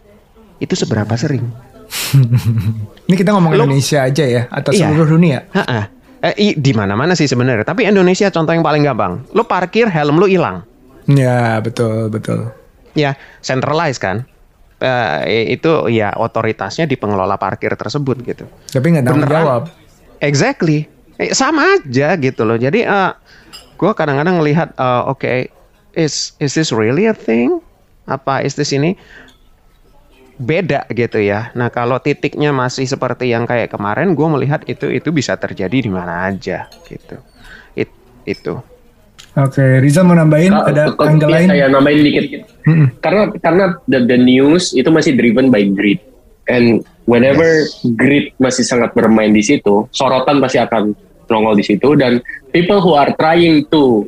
[0.60, 1.69] itu seberapa sering?
[3.10, 4.90] Ini kita ngomong Lo, Indonesia aja ya atau iya.
[4.90, 5.46] seluruh dunia?
[5.50, 5.90] Ha-ha.
[6.20, 7.64] Eh, di mana-mana sih sebenarnya.
[7.64, 9.24] Tapi Indonesia contoh yang paling gampang.
[9.32, 10.62] Lo parkir helm lo hilang.
[11.08, 12.52] Ya betul betul.
[12.92, 14.28] Ya centralized kan.
[14.80, 18.48] Uh, itu ya otoritasnya di pengelola parkir tersebut gitu.
[18.72, 19.62] Tapi nggak tanggung jawab.
[20.20, 20.88] Exactly.
[21.20, 22.56] Eh, sama aja gitu loh.
[22.56, 23.10] Jadi uh, eh,
[23.76, 25.52] gue kadang-kadang ngelihat, uh, oke, okay,
[25.92, 27.60] is is this really a thing?
[28.08, 28.96] Apa is this ini?
[30.40, 31.52] Beda gitu ya.
[31.52, 35.90] Nah kalau titiknya masih seperti yang kayak kemarin, gue melihat itu itu bisa terjadi di
[35.92, 37.20] mana aja gitu.
[37.76, 37.92] It,
[38.24, 38.56] itu.
[39.38, 41.46] Oke, okay, Riza mau nambahin nah, ada angle lain?
[41.52, 42.24] Saya nambahin dikit.
[42.66, 42.88] Mm-hmm.
[42.98, 46.02] Karena karena the, the news itu masih driven by greed,
[46.50, 47.78] and whenever yes.
[47.94, 50.98] greed masih sangat bermain di situ, sorotan pasti akan
[51.30, 52.18] nongol di situ dan
[52.50, 54.02] people who are trying to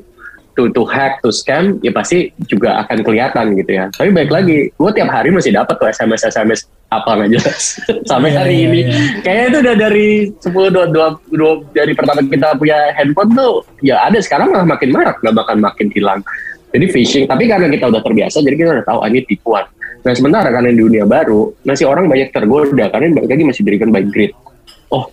[0.55, 3.85] to to hack to scam ya pasti juga akan kelihatan gitu ya.
[3.93, 6.61] Tapi baik lagi gue tiap hari masih dapat tuh sms sms
[6.93, 7.81] apa nggak jelas.
[8.11, 8.81] Sampai yeah, hari yeah, ini.
[8.85, 9.09] yeah.
[9.25, 13.97] kayaknya itu udah dari sepuluh dua, dua, dua dari pertama kita punya handphone tuh ya
[14.05, 16.21] ada sekarang malah makin marak nggak bakal makin hilang.
[16.73, 19.65] Jadi phishing tapi karena kita udah terbiasa jadi kita udah tahu ah, ini tipuan.
[20.03, 23.89] Nah sementara karena di dunia baru masih orang banyak tergoda karena balik lagi masih diberikan
[23.93, 24.33] by greed
[24.93, 25.09] oh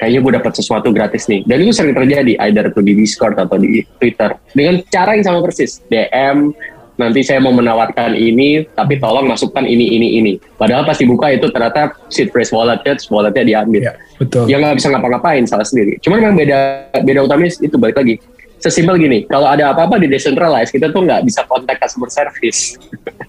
[0.00, 1.44] kayaknya gue dapat sesuatu gratis nih.
[1.44, 4.32] Dan itu sering terjadi, either itu di Discord atau di Twitter.
[4.56, 6.56] Dengan cara yang sama persis, DM,
[6.96, 10.32] nanti saya mau menawarkan ini, tapi tolong masukkan ini, ini, ini.
[10.56, 13.92] Padahal pas dibuka itu ternyata seed phrase walletnya, walletnya diambil.
[13.92, 14.48] Ya, betul.
[14.48, 16.00] Yang nggak bisa ngapa-ngapain, salah sendiri.
[16.00, 16.58] Cuman memang beda,
[17.04, 18.16] beda utamanya itu balik lagi.
[18.60, 22.80] Sesimpel gini, kalau ada apa-apa di decentralized, kita tuh nggak bisa kontak customer service.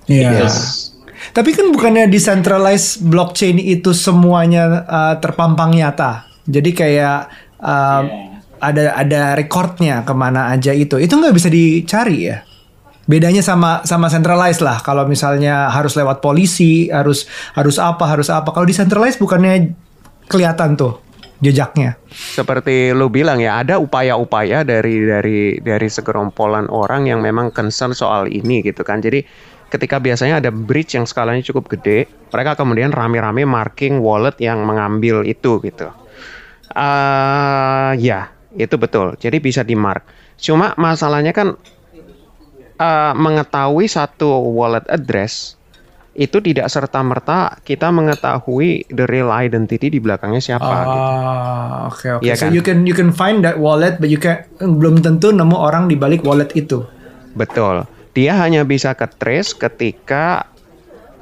[0.07, 0.31] Iya.
[0.47, 0.87] yes.
[1.31, 7.19] Tapi kan bukannya decentralized blockchain itu semuanya uh, terpampang nyata jadi kayak
[7.61, 8.61] um, yeah.
[8.61, 10.97] ada ada recordnya ke mana aja itu.
[10.97, 12.41] Itu nggak bisa dicari ya.
[13.09, 14.79] Bedanya sama sama centralized lah.
[14.81, 17.25] Kalau misalnya harus lewat polisi, harus
[17.57, 18.53] harus apa, harus apa.
[18.53, 19.73] Kalau di centralized bukannya
[20.29, 21.01] kelihatan tuh
[21.41, 21.97] jejaknya.
[22.13, 28.29] Seperti lu bilang ya, ada upaya-upaya dari dari dari segerombolan orang yang memang concern soal
[28.29, 29.01] ini gitu kan.
[29.01, 29.25] Jadi
[29.73, 35.25] ketika biasanya ada bridge yang skalanya cukup gede, mereka kemudian rame-rame marking wallet yang mengambil
[35.25, 35.89] itu gitu.
[36.71, 39.15] Uh, ya, itu betul.
[39.19, 40.07] Jadi bisa di mark.
[40.39, 41.55] Cuma masalahnya kan
[42.81, 45.59] uh, mengetahui satu wallet address
[46.11, 50.67] itu tidak serta merta kita mengetahui the real identity di belakangnya siapa.
[50.67, 50.99] Ah, gitu.
[51.87, 52.23] oke oke.
[52.27, 52.51] Iya So kan?
[52.51, 55.95] you can you can find that wallet, but you can belum tentu nemu orang di
[55.95, 56.83] balik wallet itu.
[57.31, 57.87] Betul.
[58.11, 60.50] Dia hanya bisa ke trace ketika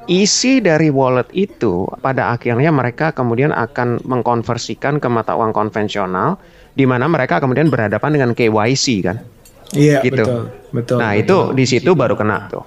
[0.08, 6.40] isi dari wallet itu pada akhirnya mereka kemudian akan mengkonversikan ke mata uang konvensional
[6.72, 9.16] di mana mereka kemudian berhadapan dengan KYC kan.
[9.74, 10.22] Iya Gitu.
[10.22, 10.42] betul
[10.74, 10.98] betul.
[10.98, 11.22] Nah, betul.
[11.22, 12.64] itu di situ baru kena tuh.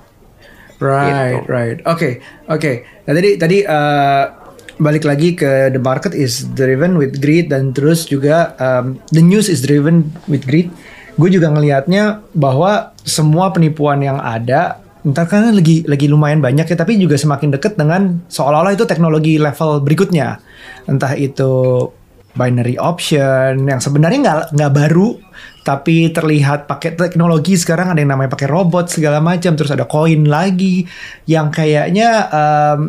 [0.84, 1.52] Right, Gitu.
[1.52, 1.78] right.
[1.88, 2.20] Oke,
[2.52, 2.72] oke.
[3.08, 4.24] Nah tadi tadi eh,
[4.82, 9.48] balik lagi ke the market is driven with greed dan terus juga um, the news
[9.48, 10.68] is driven with greed.
[11.14, 16.76] Gue juga ngelihatnya bahwa semua penipuan yang ada Ntar kan lagi lagi lumayan banyak ya,
[16.80, 20.40] tapi juga semakin deket dengan seolah-olah itu teknologi level berikutnya.
[20.88, 21.52] Entah itu
[22.34, 25.20] binary option yang sebenarnya nggak nggak baru
[25.64, 27.60] tapi terlihat pakai teknologi.
[27.60, 29.56] Sekarang ada yang namanya pakai robot segala macam.
[29.56, 30.88] Terus ada koin lagi
[31.28, 32.80] yang kayaknya em,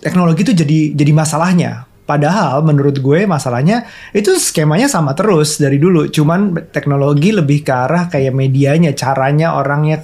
[0.00, 1.84] teknologi itu jadi jadi masalahnya.
[2.08, 3.84] Padahal menurut gue masalahnya
[4.16, 6.08] itu skemanya sama terus dari dulu.
[6.08, 10.00] Cuman teknologi lebih ke arah kayak medianya caranya orangnya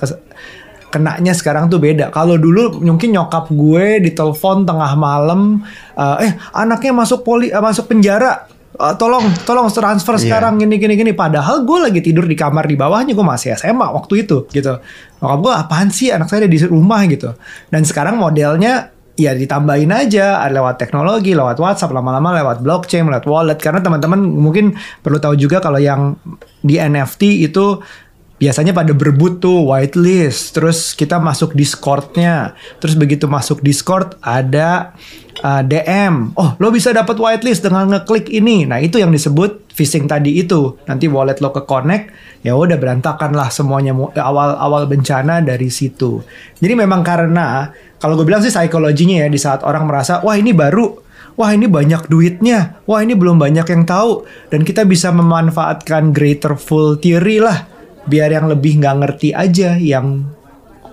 [0.95, 2.15] kenanya sekarang tuh beda.
[2.15, 5.67] Kalau dulu mungkin nyokap gue ditelepon tengah malam,
[5.99, 10.23] eh, eh anaknya masuk poli, eh, masuk penjara, Eh, tolong, tolong transfer Iya.
[10.27, 11.13] sekarang gini gini gini.
[11.15, 14.83] Padahal gue lagi tidur di kamar di bawahnya, gue masih SMA waktu itu gitu.
[15.23, 17.39] Nyokap gue apaan sih anak saya ada di rumah gitu.
[17.71, 23.59] Dan sekarang modelnya ya ditambahin aja lewat teknologi, lewat WhatsApp, lama-lama lewat blockchain, lewat wallet.
[23.63, 24.75] Karena teman-teman mungkin
[25.07, 26.19] perlu tahu juga kalau yang
[26.59, 27.79] di NFT itu
[28.45, 32.53] biasanya pada berebut tuh whitelist terus kita masuk discordnya.
[32.77, 34.93] Terus begitu masuk discord ada
[35.41, 38.69] uh, DM oh lo bisa dapat whitelist dengan ngeklik ini.
[38.69, 40.77] Nah itu yang disebut phishing tadi itu.
[40.85, 42.13] Nanti wallet lo ke connect
[42.45, 46.21] ya udah berantakan lah semuanya mu- awal awal bencana dari situ.
[46.61, 50.53] Jadi memang karena kalau gue bilang sih psikologinya ya di saat orang merasa wah ini
[50.53, 51.01] baru.
[51.35, 54.23] Wah ini banyak duitnya, wah ini belum banyak yang tahu,
[54.55, 57.67] dan kita bisa memanfaatkan greater full theory lah,
[58.05, 60.25] biar yang lebih nggak ngerti aja yang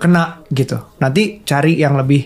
[0.01, 0.81] kena gitu.
[0.97, 2.25] Nanti cari yang lebih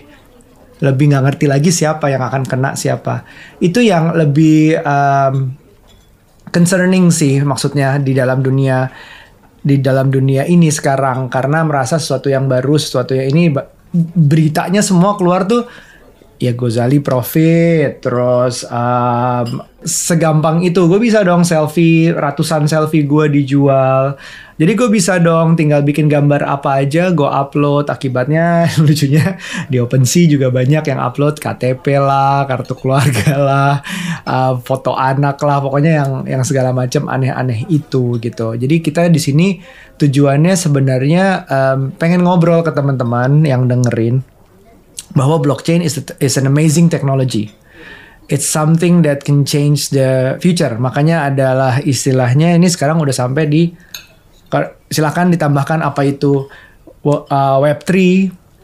[0.80, 3.24] lebih nggak ngerti lagi siapa yang akan kena siapa.
[3.60, 5.52] Itu yang lebih um,
[6.48, 8.88] concerning sih maksudnya di dalam dunia
[9.66, 13.50] di dalam dunia ini sekarang karena merasa sesuatu yang baru, sesuatu yang ini
[14.14, 15.66] beritanya semua keluar tuh
[16.36, 24.20] ya Gozali profit terus um, segampang itu gue bisa dong selfie ratusan selfie gue dijual
[24.56, 29.36] jadi gue bisa dong tinggal bikin gambar apa aja gue upload akibatnya lucunya
[29.68, 33.74] di OpenSea juga banyak yang upload KTP lah kartu keluarga lah
[34.24, 39.20] uh, foto anak lah pokoknya yang yang segala macam aneh-aneh itu gitu jadi kita di
[39.20, 39.46] sini
[39.96, 44.24] tujuannya sebenarnya um, pengen ngobrol ke teman-teman yang dengerin
[45.16, 47.48] bahwa blockchain is is an amazing technology.
[48.28, 50.74] It's something that can change the future.
[50.76, 53.62] Makanya adalah istilahnya ini sekarang udah sampai di
[54.90, 56.46] silakan ditambahkan apa itu
[57.06, 57.90] uh, Web3,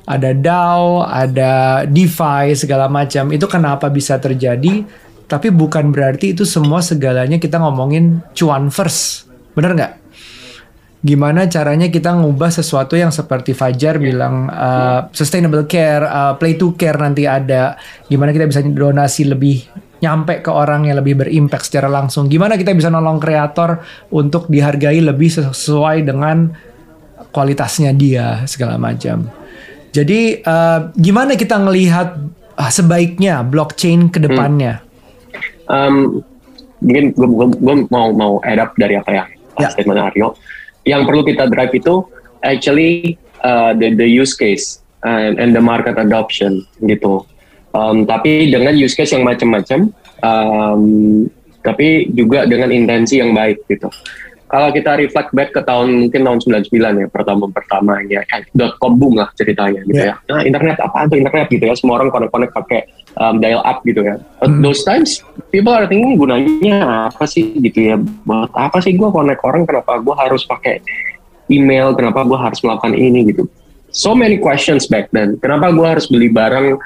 [0.07, 3.31] ada DAO, ada DeFi segala macam.
[3.31, 4.83] Itu kenapa bisa terjadi?
[5.27, 9.31] Tapi bukan berarti itu semua segalanya kita ngomongin cuan first.
[9.57, 9.93] Bener nggak?
[11.03, 16.79] gimana caranya kita ngubah sesuatu yang seperti Fajar bilang uh, sustainable care, uh, play to
[16.79, 17.75] care nanti ada.
[18.07, 19.67] Gimana kita bisa donasi lebih
[20.03, 22.27] nyampe ke orang yang lebih berimpact secara langsung.
[22.27, 23.79] Gimana kita bisa nolong kreator
[24.11, 26.51] untuk dihargai lebih sesuai dengan
[27.31, 29.31] kualitasnya dia segala macam.
[29.95, 32.19] Jadi uh, gimana kita ngelihat
[32.59, 34.83] uh, sebaiknya blockchain ke depannya?
[35.71, 36.21] Um,
[36.83, 39.25] mungkin gue mau mau add up dari apa ya,
[39.61, 39.69] Ya.
[39.71, 40.35] statement Aryo.
[40.83, 42.03] Yang perlu kita drive itu
[42.43, 43.15] actually
[43.47, 47.23] uh, the the use case and, and the market adoption gitu.
[47.73, 49.89] Um, tapi dengan use case yang macam-macam,
[50.21, 50.83] um,
[51.65, 53.89] tapi juga dengan intensi yang baik gitu.
[54.53, 58.45] Kalau kita reflect back ke tahun mungkin tahun 99 ya pertama pertamanya eh,
[58.77, 60.21] .com boom lah ceritanya gitu Yeah.
[60.29, 60.37] ya.
[60.37, 61.73] Nah, internet apa tuh internet gitu ya.
[61.73, 62.85] Semua orang connect-connect pakai
[63.17, 64.21] um, dial up gitu ya.
[64.45, 67.97] But those times people are thinking gunanya apa sih gitu ya.
[68.29, 70.85] Buat apa sih gue connect orang kenapa gue harus pakai
[71.49, 73.49] email, kenapa gue harus melakukan ini gitu.
[73.89, 75.41] So many questions back then.
[75.41, 76.77] Kenapa gue harus beli barang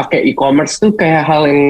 [0.00, 1.62] pakai e-commerce tuh kayak hal yang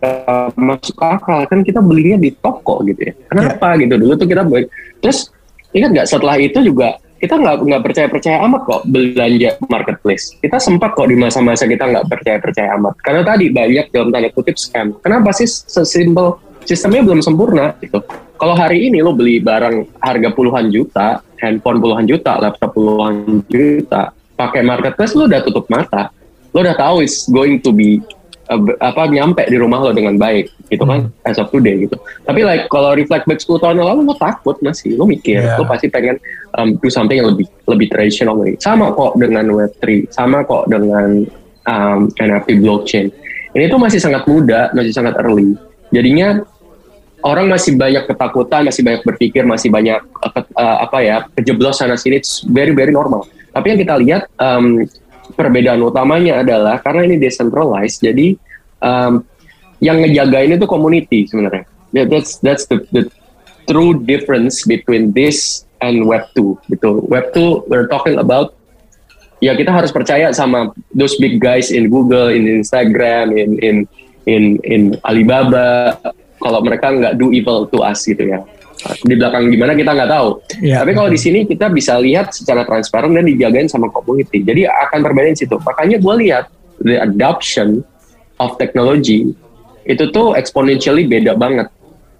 [0.00, 1.44] uh, masuk akal.
[1.44, 3.12] Kan kita belinya di toko gitu ya.
[3.28, 4.00] Kenapa gitu?
[4.00, 4.72] Dulu tuh kita baik
[5.04, 5.28] terus
[5.76, 10.36] ingat nggak setelah itu juga kita nggak nggak percaya percaya amat kok belanja marketplace.
[10.40, 12.94] Kita sempat kok di masa-masa kita nggak percaya percaya amat.
[13.04, 14.96] Karena tadi banyak dalam tanda kutip scam.
[15.00, 18.00] Kenapa sih sesimpel sistemnya belum sempurna gitu?
[18.36, 24.12] Kalau hari ini lo beli barang harga puluhan juta, handphone puluhan juta, laptop puluhan juta,
[24.36, 26.12] pakai marketplace lo udah tutup mata.
[26.54, 27.98] Lo udah tahu it's going to be
[28.46, 31.28] uh, apa nyampe di rumah lo dengan baik gitu kan Hmm.
[31.28, 31.98] as of today gitu.
[32.24, 35.60] Tapi like kalau reflect back 10 tahun yang lalu lo takut masih, lo mikir, Yeah.
[35.60, 36.16] lo pasti pengen
[36.56, 38.56] um, do something yang lebih lebih tradisional nih.
[38.62, 41.26] Sama kok dengan Web3, sama kok dengan
[41.68, 43.06] um, NFT blockchain.
[43.54, 45.54] Ini tuh masih sangat muda, masih sangat early.
[45.94, 46.42] Jadinya
[47.22, 51.94] orang masih banyak ketakutan, masih banyak berpikir, masih banyak uh, uh, apa ya kejeblos sana
[51.94, 52.18] sini.
[52.18, 53.28] It's very very normal.
[53.54, 54.82] Tapi yang kita lihat um,
[55.34, 58.38] perbedaan utamanya adalah karena ini decentralized, jadi
[58.80, 59.22] um,
[59.82, 61.66] yang ngejagain itu community sebenarnya.
[61.92, 63.02] That- That's that's the, the
[63.66, 67.06] true difference between this and Web 2 gitu.
[67.06, 68.56] Web 2 we're talking about
[69.38, 73.76] ya kita harus percaya sama those big guys in Google, in Instagram, in in
[74.24, 76.00] in in Alibaba.
[76.40, 78.42] Kalau mereka nggak do evil to us gitu ya.
[78.84, 80.28] Di belakang gimana kita nggak tahu.
[80.60, 80.84] Iya.
[80.84, 84.44] Tapi kalau di sini kita bisa lihat secara transparan dan dijagain sama community.
[84.44, 85.56] Jadi akan berbeda di situ.
[85.60, 86.44] Makanya gue lihat
[86.84, 87.80] the adoption
[88.42, 89.32] of technology
[89.84, 91.68] itu tuh exponentially beda banget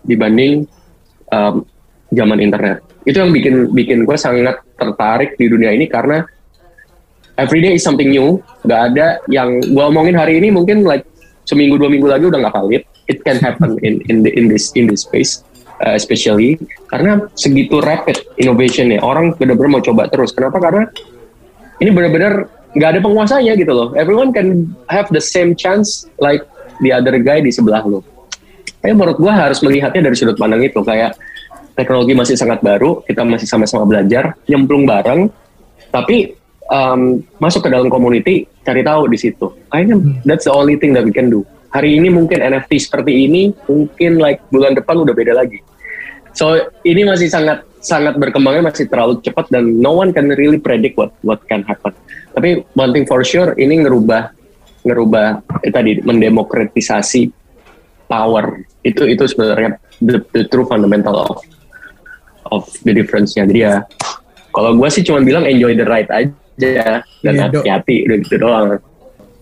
[0.04, 0.68] dibanding
[1.32, 1.64] um,
[2.12, 2.84] zaman internet.
[3.04, 6.24] Itu yang bikin bikin gue sangat tertarik di dunia ini karena
[7.36, 8.40] every day is something new.
[8.64, 11.04] Gak ada yang gue omongin hari ini mungkin like
[11.44, 12.82] seminggu dua minggu lagi udah nggak valid.
[13.04, 15.44] It can happen in in the, in this in this space,
[15.84, 16.56] uh, especially
[16.88, 19.04] karena segitu rapid innovationnya.
[19.04, 20.32] Orang benar-benar mau coba terus.
[20.32, 20.56] Kenapa?
[20.58, 20.88] Karena
[21.78, 23.88] ini benar-benar nggak ada penguasanya gitu loh.
[23.94, 26.42] Everyone can have the same chance like
[26.82, 28.02] the other guy di sebelah lo.
[28.80, 31.16] Tapi menurut gua harus melihatnya dari sudut pandang itu kayak
[31.78, 35.26] teknologi masih sangat baru, kita masih sama-sama belajar, nyemplung bareng,
[35.90, 36.38] tapi
[36.70, 39.50] um, masuk ke dalam community, cari tahu di situ.
[39.70, 41.42] Kayaknya that's the only thing that we can do.
[41.74, 45.58] Hari ini mungkin NFT seperti ini, mungkin like bulan depan udah beda lagi.
[46.34, 50.98] So ini masih sangat sangat berkembangnya masih terlalu cepat dan no one can really predict
[50.98, 51.94] what what can happen.
[52.34, 54.34] Tapi one thing for sure ini ngerubah
[54.84, 55.26] ngerubah
[55.64, 57.30] eh, tadi mendemokratisasi
[58.10, 61.38] power itu itu sebenarnya the, the true fundamental of
[62.50, 63.48] of the difference-nya.
[63.48, 63.86] Jadi ya
[64.52, 66.30] kalau gue sih cuma bilang enjoy the ride aja
[67.24, 68.66] dan Iya, hati-hati udah gitu doang.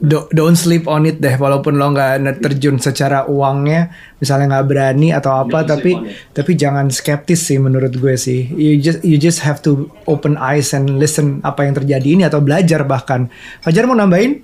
[0.03, 5.14] Do- don't sleep on it deh walaupun lo nggak terjun secara uangnya misalnya nggak berani
[5.14, 5.92] atau apa Don't tapi
[6.34, 10.74] tapi jangan skeptis sih menurut gue sih you just you just have to open eyes
[10.74, 13.30] and listen apa yang terjadi ini atau belajar bahkan
[13.62, 14.42] Fajar mau nambahin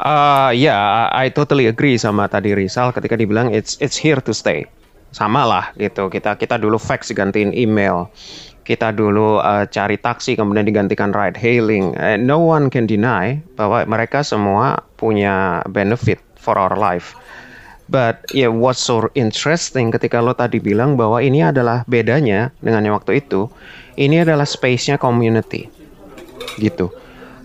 [0.00, 4.64] Uh, ya, I totally agree sama tadi Rizal ketika dibilang it's it's here to stay.
[5.12, 6.08] Sama lah gitu.
[6.08, 8.08] Kita kita dulu fax digantiin email.
[8.64, 11.92] Kita dulu uh, cari taksi kemudian digantikan ride hailing.
[12.00, 17.16] Eh, no one can deny bahwa mereka semua punya benefit for our life.
[17.90, 22.94] But yeah, what's so interesting ketika lo tadi bilang bahwa ini adalah bedanya dengan yang
[23.00, 23.50] waktu itu.
[23.98, 25.66] Ini adalah space-nya community
[26.62, 26.94] gitu.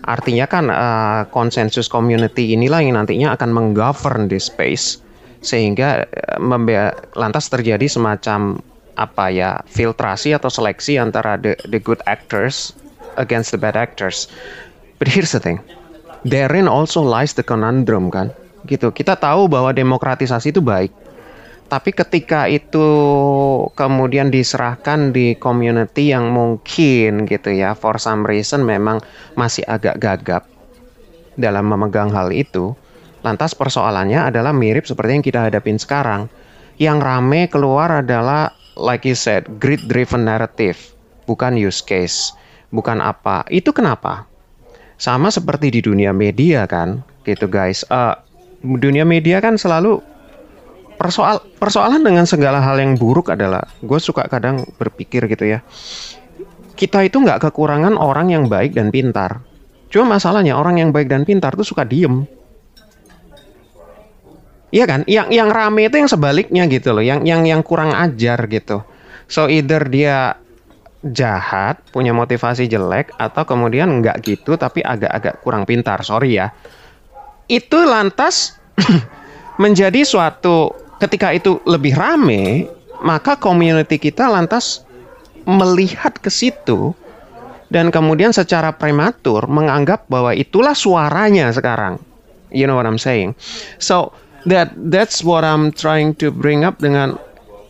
[0.06, 5.02] Artinya kan eh, konsensus community inilah yang nantinya akan menggovern di space
[5.42, 8.62] sehingga eh, membe- lantas terjadi semacam
[8.96, 12.70] apa ya filtrasi atau seleksi antara the, the good actors
[13.18, 14.30] against the bad actors.
[15.02, 15.60] But here's the thing,
[16.26, 18.34] therein also lies the conundrum kan,
[18.66, 18.90] gitu.
[18.90, 20.90] Kita tahu bahwa demokratisasi itu baik,
[21.70, 22.86] tapi ketika itu
[23.78, 28.98] kemudian diserahkan di community yang mungkin gitu ya, for some reason memang
[29.38, 30.42] masih agak gagap
[31.38, 32.74] dalam memegang hal itu,
[33.26, 36.30] lantas persoalannya adalah mirip seperti yang kita hadapin sekarang.
[36.76, 40.76] Yang rame keluar adalah, like you said, grid-driven narrative,
[41.24, 42.36] bukan use case,
[42.68, 43.48] bukan apa.
[43.48, 44.28] Itu kenapa?
[44.96, 47.84] Sama seperti di dunia media kan, gitu guys.
[47.88, 48.14] Eh,
[48.64, 50.00] dunia media kan selalu
[50.96, 55.60] persoal persoalan dengan segala hal yang buruk adalah gue suka kadang berpikir gitu ya.
[56.76, 59.44] Kita itu nggak kekurangan orang yang baik dan pintar.
[59.92, 62.24] Cuma masalahnya orang yang baik dan pintar tuh suka diem.
[64.74, 65.00] Iya kan?
[65.08, 68.82] Yang yang rame itu yang sebaliknya gitu loh yang yang yang kurang ajar gitu.
[69.30, 70.36] So either dia
[71.12, 76.50] jahat punya motivasi jelek atau kemudian nggak gitu tapi agak-agak kurang pintar sorry ya
[77.46, 78.58] itu lantas
[79.62, 82.68] menjadi suatu ketika itu lebih rame,
[83.04, 84.84] maka community kita lantas
[85.46, 86.92] melihat ke situ
[87.70, 91.98] dan kemudian secara prematur menganggap bahwa itulah suaranya sekarang.
[92.54, 93.34] You know what I'm saying?
[93.82, 94.14] So
[94.46, 97.18] that that's what I'm trying to bring up dengan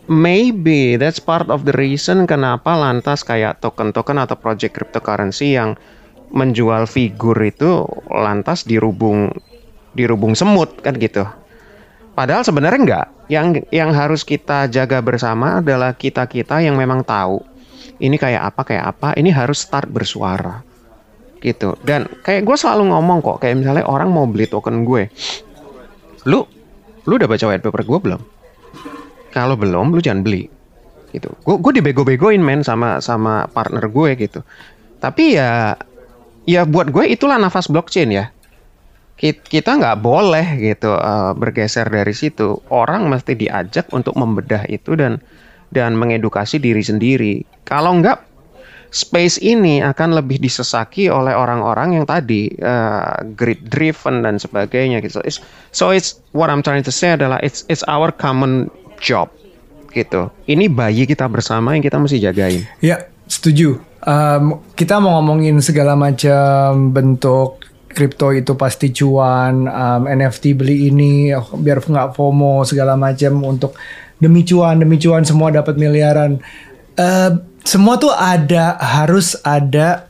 [0.06, 5.74] maybe that's part of the reason kenapa lantas kayak token-token atau project cryptocurrency yang
[6.34, 9.30] menjual figur itu lantas dirubung
[9.94, 11.26] dirubung semut kan gitu
[12.16, 13.06] Padahal sebenarnya enggak.
[13.28, 17.44] Yang yang harus kita jaga bersama adalah kita-kita yang memang tahu
[18.00, 20.64] ini kayak apa kayak apa, ini harus start bersuara.
[21.44, 21.76] Gitu.
[21.84, 25.12] Dan kayak gue selalu ngomong kok, kayak misalnya orang mau beli token gue.
[26.24, 26.48] Lu
[27.06, 28.20] lu udah baca white paper gue belum?
[29.36, 30.48] Kalau belum, lu jangan beli.
[31.12, 31.28] Gitu.
[31.44, 34.40] Gue gue dibego-begoin men sama sama partner gue gitu.
[34.96, 35.76] Tapi ya
[36.48, 38.32] ya buat gue itulah nafas blockchain ya
[39.24, 42.60] kita nggak boleh gitu uh, bergeser dari situ.
[42.68, 45.24] Orang mesti diajak untuk membedah itu dan
[45.72, 47.40] dan mengedukasi diri sendiri.
[47.64, 48.20] Kalau nggak,
[48.92, 55.24] space ini akan lebih disesaki oleh orang-orang yang tadi uh, greed driven dan sebagainya gitu.
[55.24, 55.40] It's,
[55.72, 58.68] so it's what I'm trying to say adalah it's it's our common
[59.00, 59.32] job
[59.96, 60.28] gitu.
[60.44, 62.68] Ini bayi kita bersama yang kita mesti jagain.
[62.84, 63.80] Ya, setuju.
[64.04, 67.64] Um, kita mau ngomongin segala macam bentuk
[67.96, 73.72] kripto itu pasti cuan, um, NFT beli ini biar nggak FOMO segala macam untuk
[74.20, 76.36] demi cuan demi cuan semua dapat miliaran.
[76.96, 80.05] Uh, semua tuh ada harus ada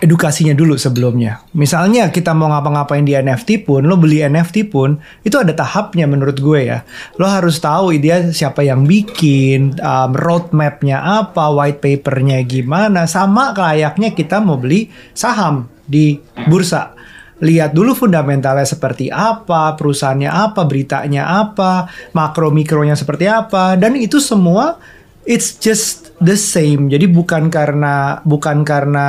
[0.00, 1.40] edukasinya dulu sebelumnya.
[1.56, 6.36] Misalnya kita mau ngapa-ngapain di NFT pun, lo beli NFT pun, itu ada tahapnya menurut
[6.36, 6.84] gue ya.
[7.16, 14.12] Lo harus tahu dia siapa yang bikin, um, roadmapnya apa, white papernya gimana, sama layaknya
[14.12, 16.92] kita mau beli saham di bursa.
[17.36, 21.84] Lihat dulu fundamentalnya seperti apa, perusahaannya apa, beritanya apa,
[22.16, 24.80] makro mikronya seperti apa, dan itu semua
[25.26, 26.88] it's just the same.
[26.88, 29.08] Jadi bukan karena bukan karena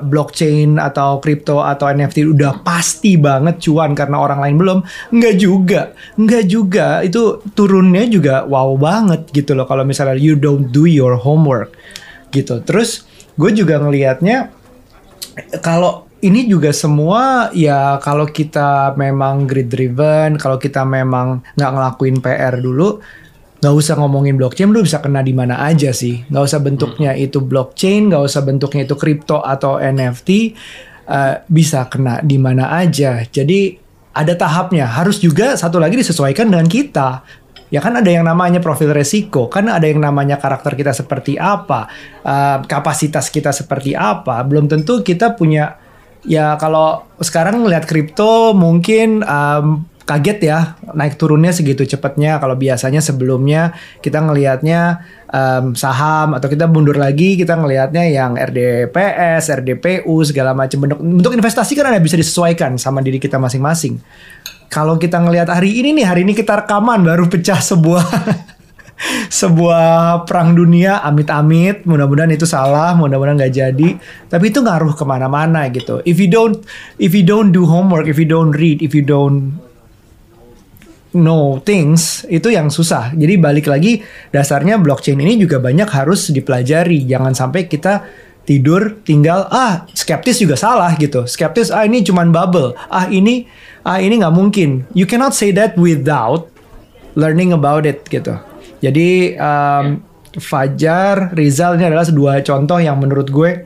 [0.00, 4.78] blockchain atau crypto atau NFT udah pasti banget cuan karena orang lain belum.
[5.12, 5.80] Enggak juga.
[6.16, 6.88] Enggak juga.
[7.04, 11.76] Itu turunnya juga wow banget gitu loh kalau misalnya you don't do your homework
[12.32, 12.62] gitu.
[12.64, 13.04] Terus
[13.36, 14.48] gue juga ngelihatnya
[15.60, 22.16] kalau ini juga semua ya kalau kita memang grid driven, kalau kita memang nggak ngelakuin
[22.24, 23.04] PR dulu,
[23.56, 26.24] nggak usah ngomongin blockchain, lu bisa kena di mana aja sih.
[26.28, 27.24] Nggak usah bentuknya hmm.
[27.24, 30.28] itu blockchain, nggak usah bentuknya itu crypto atau NFT,
[31.08, 33.24] uh, eh, bisa kena di mana aja.
[33.24, 33.74] Jadi
[34.16, 34.88] ada tahapnya.
[34.88, 37.24] Harus juga satu lagi disesuaikan dengan kita.
[37.66, 41.90] Ya kan ada yang namanya profil resiko, kan ada yang namanya karakter kita seperti apa,
[42.22, 44.38] uh, kapasitas kita seperti apa.
[44.46, 45.74] Belum tentu kita punya
[46.22, 52.38] ya kalau sekarang ngelihat kripto mungkin um, kaget ya naik turunnya segitu cepatnya.
[52.38, 59.50] Kalau biasanya sebelumnya kita ngelihatnya um, saham atau kita mundur lagi kita ngelihatnya yang RDPS,
[59.50, 60.86] RDPU segala macam.
[60.86, 63.98] Bentuk bentuk investasi kan ada bisa disesuaikan sama diri kita masing-masing.
[64.70, 68.06] Kalau kita ngelihat hari ini nih hari ini kita rekaman baru pecah sebuah
[69.42, 71.82] sebuah perang dunia amit-amit.
[71.82, 73.88] Mudah-mudahan itu salah mudah-mudahan nggak jadi.
[74.30, 75.98] Tapi itu ngaruh ke mana-mana gitu.
[76.06, 76.62] If you don't
[77.02, 79.65] if you don't do homework if you don't read if you don't
[81.16, 83.16] know things itu yang susah.
[83.16, 87.08] Jadi balik lagi dasarnya blockchain ini juga banyak harus dipelajari.
[87.08, 88.04] Jangan sampai kita
[88.46, 91.26] tidur tinggal ah skeptis juga salah gitu.
[91.26, 92.78] Skeptis ah ini cuman bubble.
[92.92, 93.48] Ah ini
[93.82, 94.84] ah ini nggak mungkin.
[94.94, 96.52] You cannot say that without
[97.16, 98.36] learning about it gitu.
[98.84, 100.04] Jadi um,
[100.36, 103.64] Fajar, Rizal ini adalah dua contoh yang menurut gue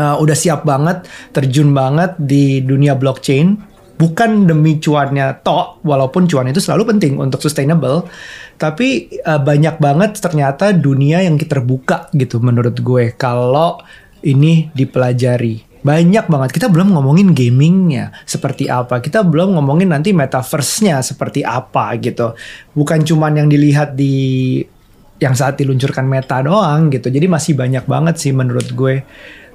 [0.00, 1.04] uh, udah siap banget,
[1.36, 3.71] terjun banget di dunia blockchain.
[4.02, 8.10] Bukan demi cuannya tok, walaupun cuan itu selalu penting untuk sustainable,
[8.58, 13.78] tapi uh, banyak banget ternyata dunia yang terbuka gitu menurut gue kalau
[14.26, 16.50] ini dipelajari banyak banget.
[16.54, 19.02] Kita belum ngomongin gamingnya seperti apa.
[19.02, 22.38] Kita belum ngomongin nanti metaverse-nya seperti apa gitu.
[22.72, 24.62] Bukan cuman yang dilihat di
[25.18, 27.10] yang saat diluncurkan Meta doang gitu.
[27.10, 29.02] Jadi masih banyak banget sih menurut gue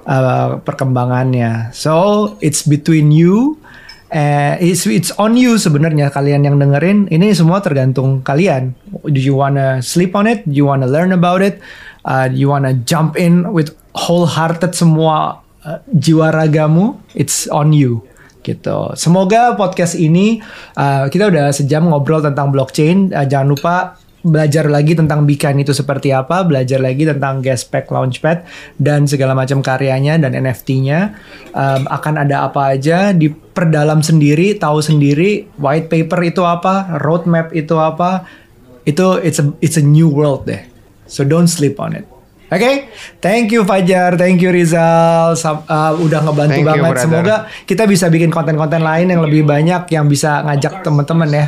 [0.03, 1.71] uh, perkembangannya.
[1.71, 3.59] So it's between you.
[4.07, 8.71] Uh, it's it's on you sebenarnya kalian yang dengerin ini semua tergantung kalian.
[9.03, 10.47] Do you wanna sleep on it?
[10.47, 11.59] Do you wanna learn about it?
[12.07, 18.07] Uh, do you wanna jump in with wholehearted semua uh, jiwa ragamu it's on you
[18.47, 18.95] gitu.
[18.95, 20.39] Semoga podcast ini
[20.79, 23.11] uh, kita udah sejam ngobrol tentang blockchain.
[23.11, 23.75] Uh, jangan lupa
[24.27, 28.43] belajar lagi tentang Beacon itu seperti apa, belajar lagi tentang Gaspack Launchpad
[28.75, 31.15] dan segala macam karyanya dan NFT-nya.
[31.55, 37.79] Um, akan ada apa aja diperdalam sendiri, tahu sendiri white paper itu apa, roadmap itu
[37.79, 38.27] apa.
[38.83, 40.63] Itu it's a it's a new world deh.
[41.07, 42.16] So don't sleep on it.
[42.47, 42.75] Oke, okay?
[43.19, 46.95] thank you Fajar, thank you Rizal, uh, udah ngebantu thank banget.
[46.95, 47.35] You, Semoga
[47.67, 51.45] kita bisa bikin konten-konten lain yang lebih banyak yang bisa ngajak teman-teman ya,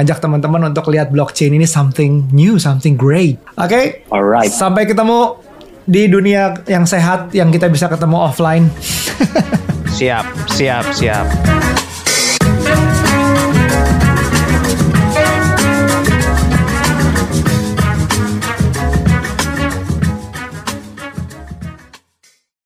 [0.00, 3.36] ngajak teman-teman untuk lihat blockchain ini something new, something great.
[3.60, 3.84] Oke, okay?
[4.08, 4.48] alright.
[4.48, 5.36] Sampai ketemu
[5.84, 8.72] di dunia yang sehat, yang kita bisa ketemu offline.
[10.00, 11.69] siap, siap, siap.